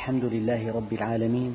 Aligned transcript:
الحمد 0.00 0.24
لله 0.24 0.72
رب 0.72 0.92
العالمين 0.92 1.52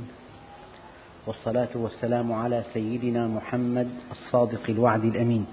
والصلاة 1.27 1.73
والسلام 1.75 2.33
على 2.33 2.63
سيدنا 2.73 3.27
محمد 3.27 3.87
الصادق 4.11 4.69
الوعد 4.69 5.03
الأمين. 5.03 5.45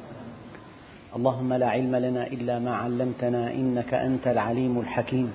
اللهم 1.16 1.54
لا 1.54 1.68
علم 1.68 1.96
لنا 1.96 2.26
إلا 2.26 2.58
ما 2.58 2.76
علمتنا 2.76 3.52
إنك 3.54 3.94
أنت 3.94 4.26
العليم 4.26 4.80
الحكيم. 4.80 5.32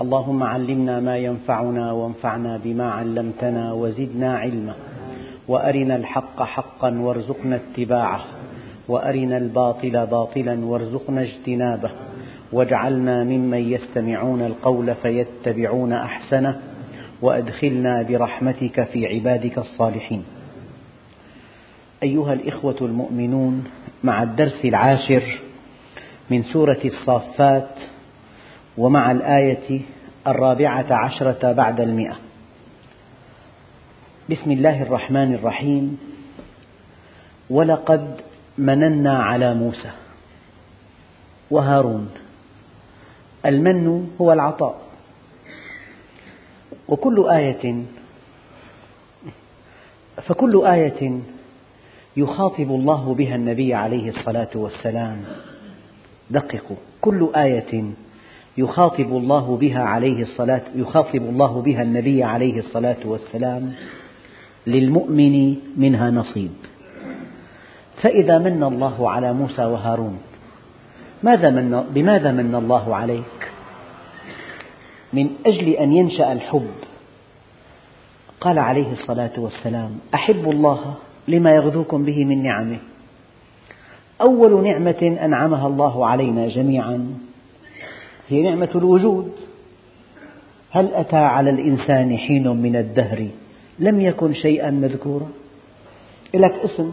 اللهم 0.00 0.42
علمنا 0.42 1.00
ما 1.00 1.16
ينفعنا 1.16 1.92
وانفعنا 1.92 2.60
بما 2.64 2.90
علمتنا 2.90 3.72
وزدنا 3.72 4.38
علما. 4.38 4.74
وأرنا 5.48 5.96
الحق 5.96 6.42
حقا 6.42 6.98
وارزقنا 7.00 7.56
اتباعه. 7.56 8.24
وأرنا 8.88 9.36
الباطل 9.36 10.06
باطلا 10.06 10.64
وارزقنا 10.64 11.22
اجتنابه. 11.22 11.90
واجعلنا 12.52 13.24
ممن 13.24 13.72
يستمعون 13.72 14.42
القول 14.42 14.94
فيتبعون 14.94 15.92
أحسنه. 15.92 16.71
وأدخلنا 17.22 18.02
برحمتك 18.02 18.84
في 18.84 19.06
عبادك 19.06 19.58
الصالحين. 19.58 20.24
أيها 22.02 22.32
الإخوة 22.32 22.76
المؤمنون 22.80 23.64
مع 24.04 24.22
الدرس 24.22 24.64
العاشر 24.64 25.38
من 26.30 26.42
سورة 26.42 26.80
الصافات 26.84 27.70
ومع 28.78 29.10
الآية 29.10 29.80
الرابعة 30.26 30.86
عشرة 30.90 31.52
بعد 31.52 31.80
المئة. 31.80 32.16
بسم 34.30 34.50
الله 34.50 34.82
الرحمن 34.82 35.34
الرحيم. 35.34 35.98
ولقد 37.50 38.20
مننا 38.58 39.22
على 39.22 39.54
موسى 39.54 39.90
وهارون. 41.50 42.10
المن 43.46 44.10
هو 44.20 44.32
العطاء. 44.32 44.91
وكل 46.92 47.28
آية 47.30 47.82
فكل 50.22 50.66
آية 50.66 51.20
يخاطب 52.16 52.70
الله 52.70 53.14
بها 53.14 53.34
النبي 53.34 53.74
عليه 53.74 54.08
الصلاة 54.08 54.48
والسلام. 54.54 55.24
دققوا. 56.30 56.76
كل 57.00 57.28
آية 57.36 57.84
يخاطب 58.58 59.16
الله 59.16 59.56
بها 59.56 59.82
عليه 59.82 60.22
الصلاة 60.22 60.62
يخاطب 60.74 61.22
الله 61.22 61.62
بها 61.62 61.82
النبي 61.82 62.24
عليه 62.24 62.58
الصلاة 62.58 62.96
والسلام. 63.04 63.72
للمؤمن 64.66 65.56
منها 65.76 66.10
نصيب. 66.10 66.52
فإذا 68.02 68.38
من 68.38 68.62
الله 68.62 69.10
على 69.10 69.32
موسى 69.32 69.64
وهارون 69.64 70.18
ماذا 71.22 71.50
من 71.50 71.84
بماذا 71.94 72.32
من 72.32 72.54
الله 72.54 72.96
عليك؟ 72.96 73.41
من 75.12 75.30
أجل 75.46 75.68
أن 75.68 75.92
ينشأ 75.92 76.32
الحب. 76.32 76.70
قال 78.40 78.58
عليه 78.58 78.92
الصلاة 78.92 79.32
والسلام 79.36 79.98
أحبوا 80.14 80.52
الله 80.52 80.94
لما 81.28 81.54
يغذوكم 81.54 82.04
به 82.04 82.24
من 82.24 82.42
نعمه. 82.42 82.78
أول 84.20 84.64
نعمة 84.64 85.18
أنعمها 85.24 85.66
الله 85.66 86.06
علينا 86.06 86.48
جميعا 86.48 87.14
هي 88.28 88.42
نعمة 88.42 88.68
الوجود. 88.74 89.32
هل 90.70 90.94
أتى 90.94 91.16
على 91.16 91.50
الإنسان 91.50 92.18
حين 92.18 92.48
من 92.48 92.76
الدهر 92.76 93.28
لم 93.78 94.00
يكن 94.00 94.34
شيئا 94.34 94.70
مذكورا؟ 94.70 95.28
لك 96.34 96.52
اسم 96.64 96.92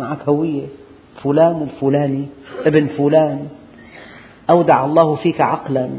معك 0.00 0.28
هوية 0.28 0.66
فلان 1.22 1.62
الفلاني 1.62 2.26
ابن 2.66 2.86
فلان 2.86 3.48
أودع 4.50 4.84
الله 4.84 5.14
فيك 5.16 5.40
عقلا. 5.40 5.90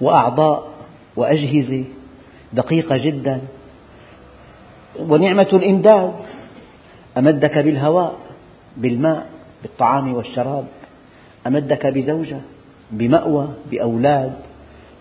وأعضاء 0.00 0.68
وأجهزة 1.16 1.84
دقيقة 2.52 2.96
جدا. 2.96 3.40
ونعمة 4.98 5.48
الإمداد 5.52 6.12
أمدك 7.18 7.58
بالهواء 7.58 8.18
بالماء 8.76 9.26
بالطعام 9.62 10.14
والشراب. 10.14 10.66
أمدك 11.46 11.86
بزوجة 11.86 12.40
بمأوى 12.90 13.48
بأولاد 13.70 14.32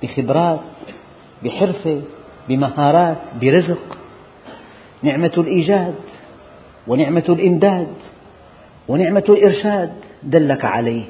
بخبرات 0.04 0.60
بحرفة 1.44 2.02
بمهارات 2.50 3.18
برزق. 3.42 3.98
نعمة 5.04 5.32
الإيجاد 5.38 5.96
ونعمة 6.88 7.24
الإمداد 7.30 7.88
ونعمة 8.88 9.24
الإرشاد 9.30 9.94
دلك 10.24 10.66
عليه 10.66 11.04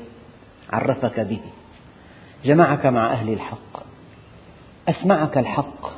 عرفك 0.70 1.20
به. 1.20 1.40
جمعك 2.46 2.86
مع 2.86 3.14
أهل 3.14 3.30
الحق. 3.30 3.87
أسمعك 4.90 5.38
الحق 5.38 5.92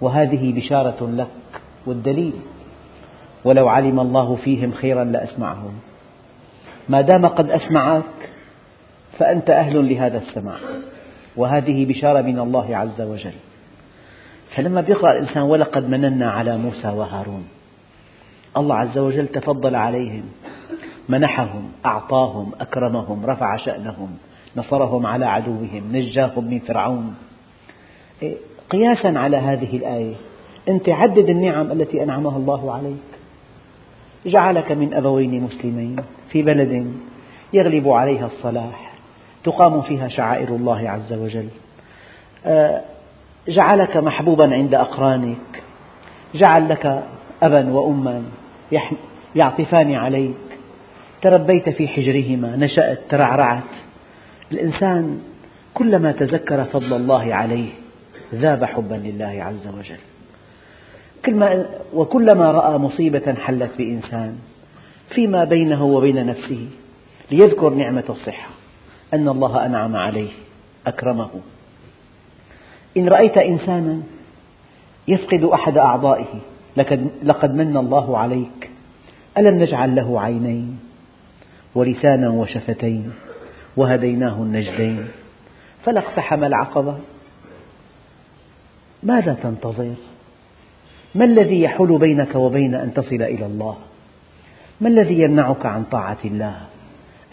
وهذه 0.00 0.52
بشارة 0.52 1.06
لك 1.06 1.60
والدليل. 1.86 2.32
ولو 3.44 3.68
علم 3.68 4.00
الله 4.00 4.36
فيهم 4.36 4.72
خيرا 4.72 5.04
لأسمعهم. 5.04 5.72
ما 6.88 7.00
دام 7.00 7.26
قد 7.26 7.50
أسمعك 7.50 8.02
فأنت 9.18 9.50
أهل 9.50 9.88
لهذا 9.88 10.18
السماع. 10.18 10.56
وهذه 11.36 11.86
بشارة 11.86 12.20
من 12.20 12.38
الله 12.38 12.76
عز 12.76 13.00
وجل. 13.00 13.34
فلما 14.56 14.84
يقرأ 14.88 15.12
الإنسان 15.12 15.42
ولقد 15.42 15.88
مننا 15.88 16.30
على 16.30 16.56
موسى 16.56 16.88
وهارون. 16.88 17.48
الله 18.56 18.74
عز 18.74 18.98
وجل 18.98 19.26
تفضل 19.26 19.74
عليهم 19.74 20.22
منحهم 21.08 21.72
أعطاهم 21.86 22.52
أكرمهم 22.60 23.26
رفع 23.26 23.56
شأنهم 23.56 24.16
نصرهم 24.56 25.06
على 25.06 25.26
عدوهم 25.26 25.82
نجاهم 25.92 26.44
من 26.44 26.58
فرعون. 26.58 27.14
قياسا 28.70 29.18
على 29.18 29.36
هذه 29.36 29.76
الآية. 29.76 30.14
أنت 30.68 30.88
عدد 30.88 31.28
النعم 31.28 31.72
التي 31.72 32.02
أنعمها 32.02 32.36
الله 32.36 32.74
عليك. 32.74 33.10
جعلك 34.26 34.72
من 34.72 34.94
أبوين 34.94 35.42
مسلمين 35.42 35.96
في 36.30 36.42
بلد 36.42 36.92
يغلب 37.52 37.88
عليها 37.88 38.26
الصلاح 38.26 38.92
تقام 39.44 39.82
فيها 39.82 40.08
شعائر 40.08 40.48
الله 40.48 40.90
عز 40.90 41.12
وجل. 41.12 41.48
آه، 42.46 42.80
جعلك 43.48 43.96
محبوبا 43.96 44.54
عند 44.54 44.74
أقرانك. 44.74 45.62
جعل 46.34 46.68
لك 46.68 47.04
أبا 47.42 47.72
وأما 47.72 48.22
يعطفان 49.36 49.94
عليك. 49.94 50.34
تربيت 51.22 51.68
في 51.68 51.88
حجرهما 51.88 52.56
نشأت 52.56 52.98
ترعرعت. 53.08 53.62
الإنسان 54.52 55.20
كلما 55.74 56.12
تذكر 56.12 56.64
فضل 56.64 56.96
الله 56.96 57.34
عليه 57.34 57.79
ذاب 58.34 58.64
حبا 58.64 58.94
لله 58.94 59.44
عز 59.44 59.68
وجل. 59.68 59.98
وكلما 61.94 62.50
رأى 62.50 62.78
مصيبة 62.78 63.34
حلت 63.34 63.70
بإنسان 63.78 64.38
فيما 65.14 65.44
بينه 65.44 65.84
وبين 65.84 66.26
نفسه 66.26 66.68
ليذكر 67.30 67.70
نعمة 67.70 68.04
الصحة. 68.08 68.50
أن 69.14 69.28
الله 69.28 69.66
أنعم 69.66 69.96
عليه. 69.96 70.30
أكرمه. 70.86 71.30
إن 72.96 73.08
رأيت 73.08 73.38
إنسانا 73.38 74.02
يفقد 75.08 75.44
أحد 75.44 75.78
أعضائه 75.78 76.40
لقد 77.22 77.54
من 77.54 77.76
الله 77.76 78.18
عليك. 78.18 78.70
ألم 79.38 79.58
نجعل 79.58 79.96
له 79.96 80.20
عينين؟ 80.20 80.78
ولسانا 81.74 82.28
وشفتين 82.28 83.12
وهديناه 83.76 84.34
النجدين. 84.34 85.08
فلا 85.84 86.00
اقتحم 86.00 86.44
العقبة. 86.44 86.98
ماذا 89.02 89.36
تنتظر؟ 89.42 89.94
ما 91.14 91.24
الذي 91.24 91.60
يحول 91.60 91.98
بينك 91.98 92.34
وبين 92.34 92.74
أن 92.74 92.94
تصل 92.94 93.22
إلى 93.22 93.46
الله؟ 93.46 93.76
ما 94.80 94.88
الذي 94.88 95.20
يمنعك 95.20 95.66
عن 95.66 95.84
طاعة 95.84 96.18
الله؟ 96.24 96.56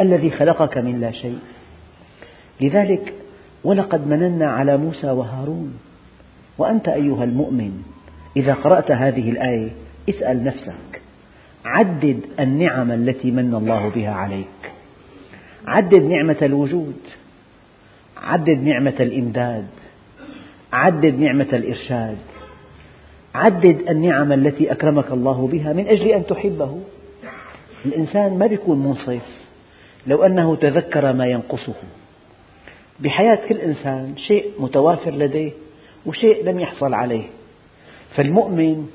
الذي 0.02 0.32
خلقك 0.32 0.78
من 0.78 1.00
لا 1.02 1.12
شيء 1.12 1.40
لذلك 2.62 3.14
ولقد 3.64 4.08
مننا 4.08 4.52
على 4.52 4.78
موسى 4.78 5.08
وهارون 5.08 5.74
وأنت 6.58 6.88
أيها 6.88 7.24
المؤمن 7.24 7.84
إذا 8.38 8.54
قرأت 8.54 8.92
هذه 8.92 9.30
الآية 9.30 9.70
اسأل 10.10 10.44
نفسك 10.44 11.02
عدد 11.66 12.20
النعم 12.40 12.92
التي 12.92 13.32
من 13.32 13.56
الله 13.56 13.90
بها 13.90 14.12
عليك 14.12 14.72
عدد 15.68 16.04
نعمة 16.04 16.38
الوجود 16.42 17.00
عدد 18.18 18.64
نعمة 18.64 18.96
الإمداد 19.00 19.68
عدد 20.74 21.20
نعمة 21.20 21.48
الإرشاد. 21.54 22.18
عدد 23.36 23.90
النعم 23.90 24.32
التي 24.32 24.72
أكرمك 24.72 25.12
الله 25.12 25.48
بها 25.48 25.74
من 25.74 25.88
أجل 25.88 26.08
أن 26.08 26.26
تحبه. 26.26 26.80
الإنسان 27.86 28.38
ما 28.38 28.46
يكون 28.46 28.80
منصف 28.80 29.22
لو 30.08 30.24
أنه 30.24 30.56
تذكر 30.56 31.14
ما 31.14 31.26
ينقصه. 31.26 31.76
بحياة 33.00 33.40
كل 33.50 33.58
إنسان 33.58 34.18
شيء 34.18 34.52
متوافر 34.60 35.12
لديه 35.12 35.52
وشيء 36.06 36.46
لم 36.46 36.60
يحصل 36.60 36.94
عليه. 36.94 37.26
فالمؤمن 38.16 38.88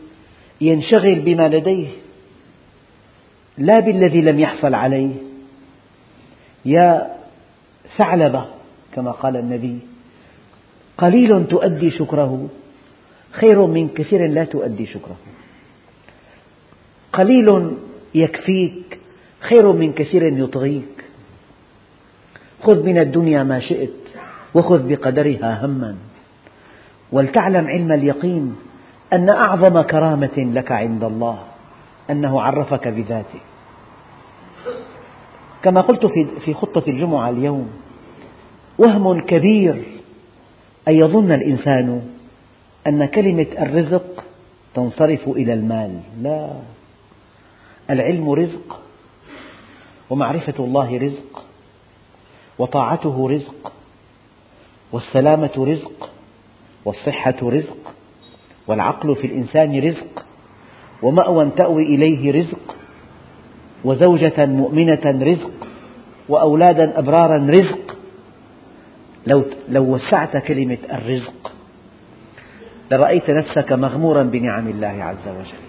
ينشغل 0.60 1.20
بما 1.20 1.48
لديه 1.48 1.88
لا 3.58 3.80
بالذي 3.80 4.20
لم 4.20 4.40
يحصل 4.40 4.74
عليه. 4.74 5.14
يا 6.64 7.16
ثعلبة 7.98 8.44
كما 8.94 9.10
قال 9.10 9.36
النبي 9.36 9.78
قليل 11.02 11.46
تؤدي 11.46 11.90
شكره. 11.90 12.48
خير 13.32 13.66
من 13.66 13.88
كثير 13.88 14.26
لا 14.30 14.44
تؤدي 14.44 14.86
شكره. 14.86 15.16
قليل 17.12 17.48
يكفيك 18.14 18.98
خير 19.40 19.72
من 19.72 19.92
كثير 19.92 20.22
يطغيك. 20.22 21.04
خذ 22.62 22.82
من 22.82 22.98
الدنيا 22.98 23.42
ما 23.42 23.60
شئت 23.60 24.00
وخذ 24.54 24.88
بقدرها 24.88 25.66
هما. 25.66 25.96
ولتعلم 27.12 27.66
علم 27.66 27.92
اليقين 27.92 28.56
أن 29.12 29.28
أعظم 29.28 29.80
كرامة 29.82 30.36
لك 30.36 30.72
عند 30.72 31.04
الله 31.04 31.38
أنه 32.10 32.40
عرفك 32.40 32.88
بذاته. 32.88 33.40
كما 35.62 35.80
قلت 35.80 36.06
في 36.44 36.54
خطة 36.54 36.82
الجمعة 36.88 37.30
اليوم 37.30 37.70
وهم 38.78 39.20
كبير 39.20 39.91
أن 40.88 40.94
يظن 40.94 41.32
الإنسان 41.32 42.02
أن 42.86 43.04
كلمة 43.04 43.46
الرزق 43.58 44.24
تنصرف 44.74 45.28
إلى 45.28 45.52
المال. 45.52 46.00
لا. 46.22 46.50
العلم 47.90 48.30
رزق 48.30 48.80
ومعرفة 50.10 50.64
الله 50.64 50.98
رزق 50.98 51.44
وطاعته 52.58 53.28
رزق 53.28 53.72
والسلامة 54.92 55.50
رزق 55.58 56.10
والصحة 56.84 57.34
رزق 57.42 57.94
والعقل 58.66 59.16
في 59.16 59.26
الإنسان 59.26 59.78
رزق 59.78 60.26
ومأوى 61.02 61.50
تأوي 61.56 61.82
إليه 61.82 62.32
رزق 62.32 62.74
وزوجة 63.84 64.46
مؤمنة 64.46 65.00
رزق 65.04 65.52
وأولادا 66.28 66.98
أبرارا 66.98 67.46
رزق. 67.50 67.91
لو, 69.26 69.44
لو 69.68 69.82
وسعت 69.82 70.36
كلمة 70.36 70.78
الرزق 70.92 71.52
لرأيت 72.90 73.30
نفسك 73.30 73.72
مغمورا 73.72 74.22
بنعم 74.22 74.68
الله 74.68 75.04
عز 75.04 75.28
وجل. 75.28 75.62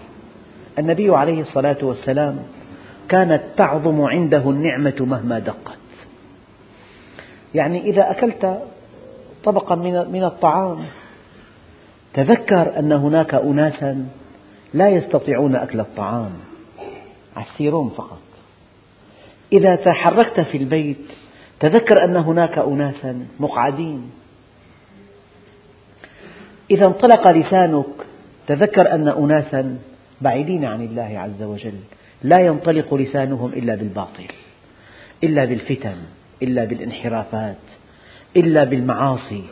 النبي 0.78 1.16
عليه 1.16 1.40
الصلاة 1.40 1.76
والسلام 1.82 2.38
كانت 3.08 3.42
تعظم 3.56 4.02
عنده 4.02 4.50
النعمة 4.50 4.94
مهما 5.00 5.38
دقت. 5.38 5.78
يعني 7.54 7.80
إذا 7.80 8.10
أكلت 8.10 8.62
طبقا 9.44 9.74
من 10.04 10.24
الطعام 10.24 10.84
تذكر 12.14 12.78
أن 12.78 12.92
هناك 12.92 13.34
أناسا 13.34 14.06
لا 14.74 14.88
يستطيعون 14.88 15.56
أكل 15.56 15.80
الطعام 15.80 16.32
عسيرون 17.36 17.90
فقط. 17.96 18.20
إذا 19.52 19.76
تحركت 19.76 20.40
في 20.40 20.58
البيت 20.58 21.06
تذكر 21.64 22.04
أن 22.04 22.16
هناك 22.16 22.58
أناسا 22.58 23.26
مقعدين. 23.40 24.10
إذا 26.70 26.86
انطلق 26.86 27.30
لسانك 27.30 27.86
تذكر 28.46 28.94
أن 28.94 29.08
أناسا 29.08 29.78
بعيدين 30.20 30.64
عن 30.64 30.84
الله 30.84 31.18
عز 31.18 31.42
وجل 31.42 31.74
لا 32.22 32.40
ينطلق 32.40 32.94
لسانهم 32.94 33.52
إلا 33.52 33.74
بالباطل 33.74 34.26
إلا 35.24 35.44
بالفتن 35.44 35.96
إلا 36.42 36.64
بالانحرافات 36.64 37.64
إلا 38.36 38.64
بالمعاصي. 38.64 39.42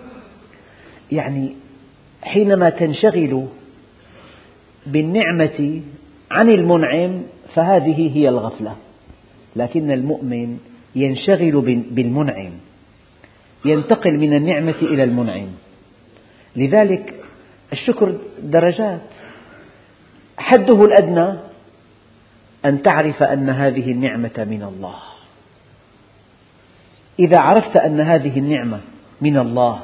يعني 1.13 1.55
حينما 2.23 2.71
تنشغل 2.71 3.47
بالنعمة 4.87 5.81
عن 6.31 6.51
المنعم 6.51 7.23
فهذه 7.55 8.17
هي 8.17 8.29
الغفلة. 8.29 8.77
لكن 9.57 9.91
المؤمن 9.91 10.59
ينشغل 10.95 11.61
بالمنعم 11.91 12.53
ينتقل 13.65 14.19
من 14.19 14.37
النعمة 14.37 14.75
إلى 14.83 15.05
المنعم. 15.05 15.49
لذلك 16.57 17.15
الشكر 17.73 18.15
درجات. 18.43 19.01
حده 20.39 20.85
الأدنى 20.85 21.39
أن 22.65 22.83
تعرف 22.83 23.23
أن 23.23 23.51
هذه 23.51 23.93
النعمة 23.93 24.47
من 24.51 24.63
الله. 24.63 24.95
إذا 27.19 27.41
عرفت 27.41 27.77
أن 27.77 28.01
هذه 28.01 28.39
النعمة 28.39 28.81
من 29.21 29.39
الله 29.39 29.83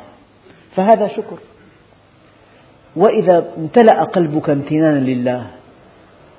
فهذا 0.77 1.09
شكر. 1.09 1.39
وإذا 2.97 3.53
امتلأ 3.57 4.05
قلبك 4.05 4.51
امتنانا 4.51 4.99
لله 4.99 5.47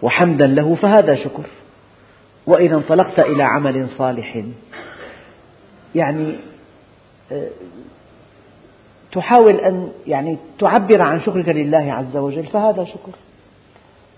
وحمدا 0.01 0.48
له 0.48 0.75
فهذا 0.75 1.15
شكر. 1.15 1.44
وإذا 2.50 2.75
انطلقت 2.75 3.19
إلى 3.19 3.44
عمل 3.44 3.90
صالح. 3.90 4.44
يعني 5.96 6.36
آه، 7.31 7.48
تحاول 9.12 9.56
أن 9.56 9.92
يعني 10.07 10.38
تعبر 10.60 11.01
عن 11.01 11.22
شكرك 11.22 11.50
لله 11.50 11.94
عز 11.94 12.18
وجل 12.18 12.46
فهذا 12.46 12.84
شكر. 12.84 13.12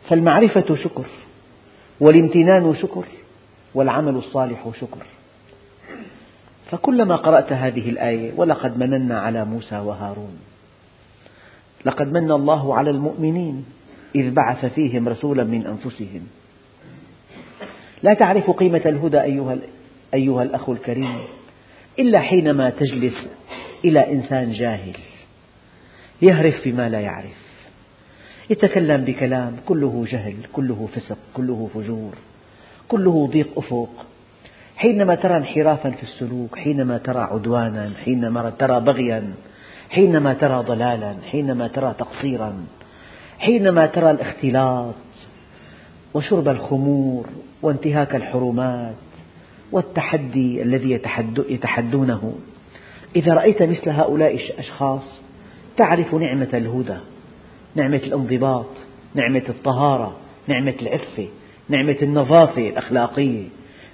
فالمعرفة 0.10 0.76
شكر 0.76 1.06
والامتنان 2.00 2.76
شكر 2.76 3.06
والعمل 3.76 4.16
الصالح 4.16 4.70
شكر. 4.82 5.06
فكلما 6.72 7.16
قرأت 7.16 7.54
هذه 7.54 7.90
الآية 7.90 8.32
ولقد 8.36 8.80
مننا 8.80 9.20
على 9.20 9.46
موسى 9.46 9.80
وهارون. 9.80 10.40
لقد 11.86 12.14
من 12.14 12.32
الله 12.32 12.76
على 12.76 12.90
المؤمنين 12.90 13.66
إذ 14.16 14.32
بعث 14.32 14.66
فيهم 14.66 15.10
رسولا 15.10 15.44
من 15.44 15.68
أنفسهم. 15.68 16.28
لا 18.04 18.14
تعرف 18.14 18.52
قيمة 18.52 18.82
الهدى 18.86 19.22
أيها, 19.22 19.58
أيها 20.14 20.44
الأخ 20.44 20.70
الكريم 20.70 21.18
إلا 22.00 22.20
حينما 22.20 22.70
تجلس 22.70 23.28
إلى 23.86 24.12
إنسان 24.12 24.52
جاهل 24.52 24.96
يهرف 26.22 26.56
بما 26.66 26.90
لا 26.90 27.00
يعرف 27.00 27.42
يتكلم 28.50 29.04
بكلام 29.04 29.56
كله 29.66 30.06
جهل 30.12 30.36
كله 30.54 30.90
فسق 30.96 31.18
كله 31.34 31.70
فجور 31.74 32.14
كله 32.88 33.28
ضيق 33.32 33.48
أفق. 33.58 34.06
حينما 34.76 35.16
ترى 35.16 35.38
انحرافا 35.38 35.90
في 35.90 36.04
السلوك 36.04 36.60
حينما 36.60 36.98
ترى 36.98 37.20
عدوانا 37.20 37.92
حينما 38.06 38.50
ترى 38.50 38.80
بغيا 38.80 39.34
حينما 39.90 40.34
ترى 40.34 40.64
ضلالا 40.64 41.16
حينما 41.32 41.68
ترى 41.68 41.96
تقصيرا 42.00 42.66
حينما 43.40 43.86
ترى 43.86 44.12
الاختلاط 44.12 44.96
وشرب 46.14 46.48
الخمور 46.48 47.30
وانتهاك 47.62 48.16
الحرمات 48.16 48.96
والتحدي 49.72 50.62
الذي 50.62 51.02
يتحدونه. 51.50 52.34
إذا 53.16 53.34
رأيت 53.34 53.64
مثل 53.64 53.90
هؤلاء 53.90 54.36
الأشخاص 54.36 55.22
تعرف 55.78 56.16
نعمة 56.16 56.50
الهدى 56.54 56.98
نعمة 57.76 57.98
الانضباط 57.98 58.66
نعمة 59.16 59.44
الطهارة 59.50 60.18
نعمة 60.48 60.74
العفة 60.82 61.28
نعمة 61.70 61.98
النظافة 62.02 62.70
الأخلاقية 62.70 63.44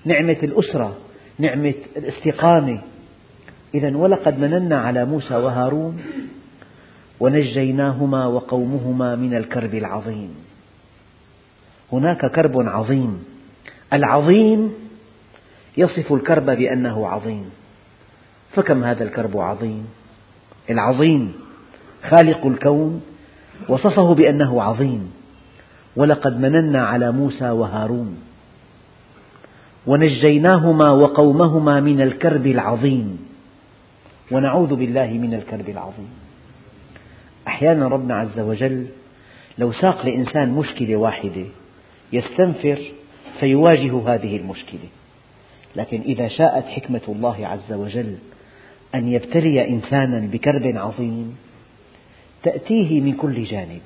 نعمة 0.06 0.38
الأسرة 0.44 0.98
نعمة 1.40 1.74
الاستقامة. 1.98 2.82
إذا 3.76 3.98
ولقد 3.98 4.40
مننا 4.40 4.82
على 4.82 5.06
موسى 5.06 5.36
وهارون 5.36 6.02
ونجيناهما 7.20 8.26
وقومهما 8.26 9.16
من 9.16 9.34
الكرب 9.34 9.76
العظيم. 9.76 10.36
هناك 11.92 12.26
كرب 12.26 12.54
عظيم. 12.58 13.24
العظيم 13.94 14.74
يصف 15.78 16.14
الكرب 16.14 16.46
بأنه 16.46 17.08
عظيم. 17.08 17.50
فكم 18.56 18.84
هذا 18.84 19.04
الكرب 19.04 19.38
عظيم؟ 19.38 19.88
العظيم 20.70 21.34
خالق 22.10 22.46
الكون 22.46 23.02
وصفه 23.70 24.14
بأنه 24.14 24.62
عظيم. 24.64 25.12
ولقد 25.96 26.40
مننا 26.40 26.86
على 26.86 27.12
موسى 27.12 27.50
وهارون. 27.50 28.18
ونجيناهما 29.88 30.92
وقومهما 30.92 31.80
من 31.80 32.02
الكرب 32.02 32.48
العظيم. 32.48 33.28
ونعوذ 34.32 34.76
بالله 34.76 35.08
من 35.08 35.34
الكرب 35.34 35.70
العظيم. 35.70 36.10
أحيانا 37.48 37.88
ربنا 37.88 38.16
عز 38.16 38.40
وجل 38.40 38.88
لو 39.58 39.72
ساق 39.72 40.06
لإنسان 40.06 40.50
مشكلة 40.50 40.96
واحدة 40.96 41.46
يستنفر 42.14 42.82
فيواجه 43.40 44.14
هذه 44.14 44.38
المشكلة. 44.38 44.88
لكن 45.76 46.02
إذا 46.02 46.28
شاءت 46.28 46.66
حكمة 46.66 47.02
الله 47.10 47.48
عز 47.48 47.74
وجل 47.74 48.16
أن 48.96 49.08
يبتلي 49.08 49.70
إنسانا 49.70 50.20
بكرب 50.20 50.78
عظيم 50.78 51.38
تأتيه 52.44 53.02
من 53.02 53.14
كل 53.14 53.44
جانب 53.44 53.82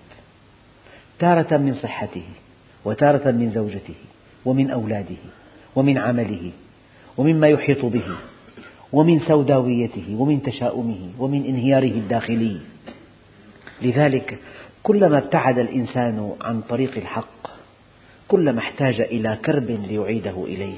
تارة 1.19 1.57
من 1.57 1.73
صحته 1.73 2.23
وتارة 2.85 3.31
من 3.31 3.51
زوجته 3.51 3.95
ومن 4.45 4.71
أولاده 4.71 5.21
ومن 5.75 5.97
عمله 5.97 6.51
ومما 7.17 7.47
يحيط 7.47 7.85
به 7.85 8.15
ومن 8.93 9.19
سوداويته 9.19 10.15
ومن 10.17 10.43
تشاؤمه 10.43 11.09
ومن 11.19 11.45
انهياره 11.45 11.91
الداخلي. 11.91 12.57
لذلك 13.81 14.39
كلما 14.83 15.17
ابتعد 15.17 15.59
الإنسان 15.59 16.31
عن 16.41 16.61
طريق 16.61 16.97
الحق 16.97 17.50
كلما 18.31 18.59
احتاج 18.59 19.01
إلى 19.01 19.37
كرب 19.45 19.71
ليعيده 19.71 20.43
إليه. 20.43 20.75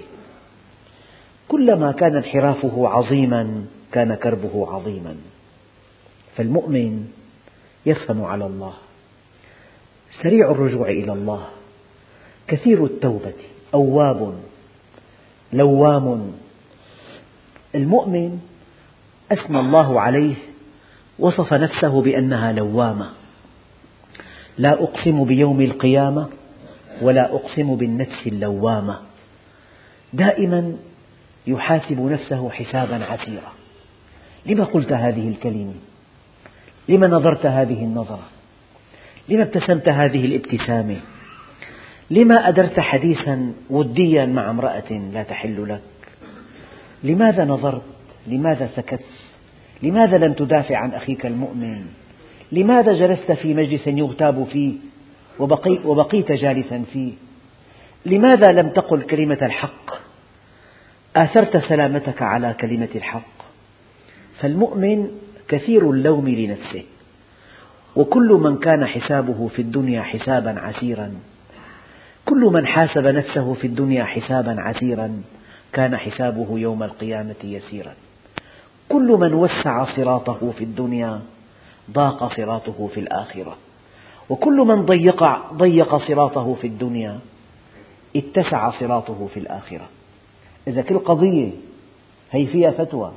كلما 1.47 1.91
كان 1.91 2.15
انحرافه 2.15 2.87
عظيما 2.87 3.65
كان 3.91 4.15
كربه 4.15 4.67
عظيما. 4.73 5.15
فالمؤمن 6.37 7.07
يفهم 7.85 8.23
على 8.23 8.45
الله 8.45 8.73
سريع 10.23 10.51
الرجوع 10.51 10.89
إلى 10.89 11.13
الله 11.13 11.47
كثير 12.47 12.85
التوبة 12.85 13.33
أواب 13.73 14.33
لوام. 15.53 16.31
المؤمن 17.75 18.39
أثنى 19.31 19.59
الله 19.59 20.01
عليه 20.01 20.35
وصف 21.19 21.53
نفسه 21.53 22.01
بأنها 22.01 22.51
لوامة. 22.51 23.09
لا 24.57 24.83
أقسم 24.83 25.23
بيوم 25.23 25.61
القيامة 25.61 26.29
ولا 27.01 27.35
أقسم 27.35 27.75
بالنفس 27.75 28.27
اللوامة. 28.27 28.99
دائما 30.13 30.73
يحاسب 31.47 31.99
نفسه 31.99 32.49
حسابا 32.49 33.05
عسيرا. 33.05 33.51
لما 34.45 34.63
قلت 34.63 34.91
هذه 34.91 35.27
الكلمة؟ 35.27 35.73
لما 36.89 37.07
نظرت 37.07 37.45
هذه 37.45 37.83
النظرة؟ 37.83 38.23
لما 39.29 39.43
ابتسمت 39.43 39.89
هذه 39.89 40.25
الابتسامة؟ 40.25 40.97
لما 42.11 42.47
أدرت 42.47 42.79
حديثا 42.79 43.53
وديا 43.69 44.25
مع 44.25 44.49
امرأة 44.49 44.91
لا 45.13 45.23
تحل 45.23 45.69
لك؟ 45.69 45.81
لماذا 47.03 47.45
نظرت؟ 47.45 47.83
لماذا 48.27 48.69
سكت؟ 48.75 49.05
لماذا 49.83 50.17
لم 50.17 50.33
تدافع 50.33 50.77
عن 50.77 50.93
أخيك 50.93 51.25
المؤمن؟ 51.25 51.85
لماذا 52.51 52.93
جلست 52.93 53.31
في 53.31 53.53
مجلس 53.53 53.87
يغتاب 53.87 54.47
فيه 54.51 54.73
وبقي 55.39 55.79
وبقيت 55.85 56.31
جالسا 56.31 56.83
فيه. 56.93 57.13
لماذا 58.05 58.51
لم 58.51 58.69
تقل 58.69 59.01
كلمة 59.01 59.37
الحق؟ 59.41 59.95
آثرت 61.15 61.57
سلامتك 61.57 62.21
على 62.21 62.55
كلمة 62.61 62.89
الحق. 62.95 63.33
فالمؤمن 64.39 65.07
كثير 65.47 65.89
اللوم 65.89 66.29
لنفسه 66.29 66.83
وكل 67.95 68.29
من 68.33 68.57
كان 68.57 68.85
حسابه 68.85 69.47
في 69.47 69.61
الدنيا 69.61 70.01
حسابا 70.01 70.59
عسيرا. 70.59 71.13
كل 72.25 72.41
من 72.41 72.67
حاسب 72.67 73.07
نفسه 73.07 73.53
في 73.53 73.67
الدنيا 73.67 74.03
حسابا 74.03 74.55
عسيرا 74.61 75.21
كان 75.73 75.97
حسابه 75.97 76.59
يوم 76.59 76.83
القيامة 76.83 77.35
يسيرا. 77.43 77.93
كل 78.89 79.17
من 79.19 79.33
وسع 79.33 79.85
صراطه 79.95 80.51
في 80.57 80.63
الدنيا 80.63 81.21
ضاق 81.91 82.35
صراطه 82.35 82.87
في 82.93 82.99
الآخرة. 82.99 83.57
وكل 84.29 84.57
من 84.57 84.85
ضيق, 84.85 85.53
ضيق 85.53 85.97
صراطه 85.97 86.53
في 86.53 86.67
الدنيا 86.67 87.19
اتسع 88.15 88.71
صراطه 88.71 89.27
في 89.33 89.39
الآخرة. 89.39 89.89
إذا 90.67 90.81
كل 90.81 90.99
قضية 90.99 91.49
هي 92.31 92.47
فيها 92.47 92.71
فتوى 92.71 93.11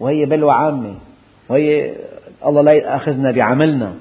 وهي 0.00 0.26
بلوى 0.26 0.52
عامة 0.52 0.94
وهي 1.48 1.94
الله 2.46 2.62
لا 2.62 2.72
يأخذنا 2.72 3.30
بعملنا 3.30 3.94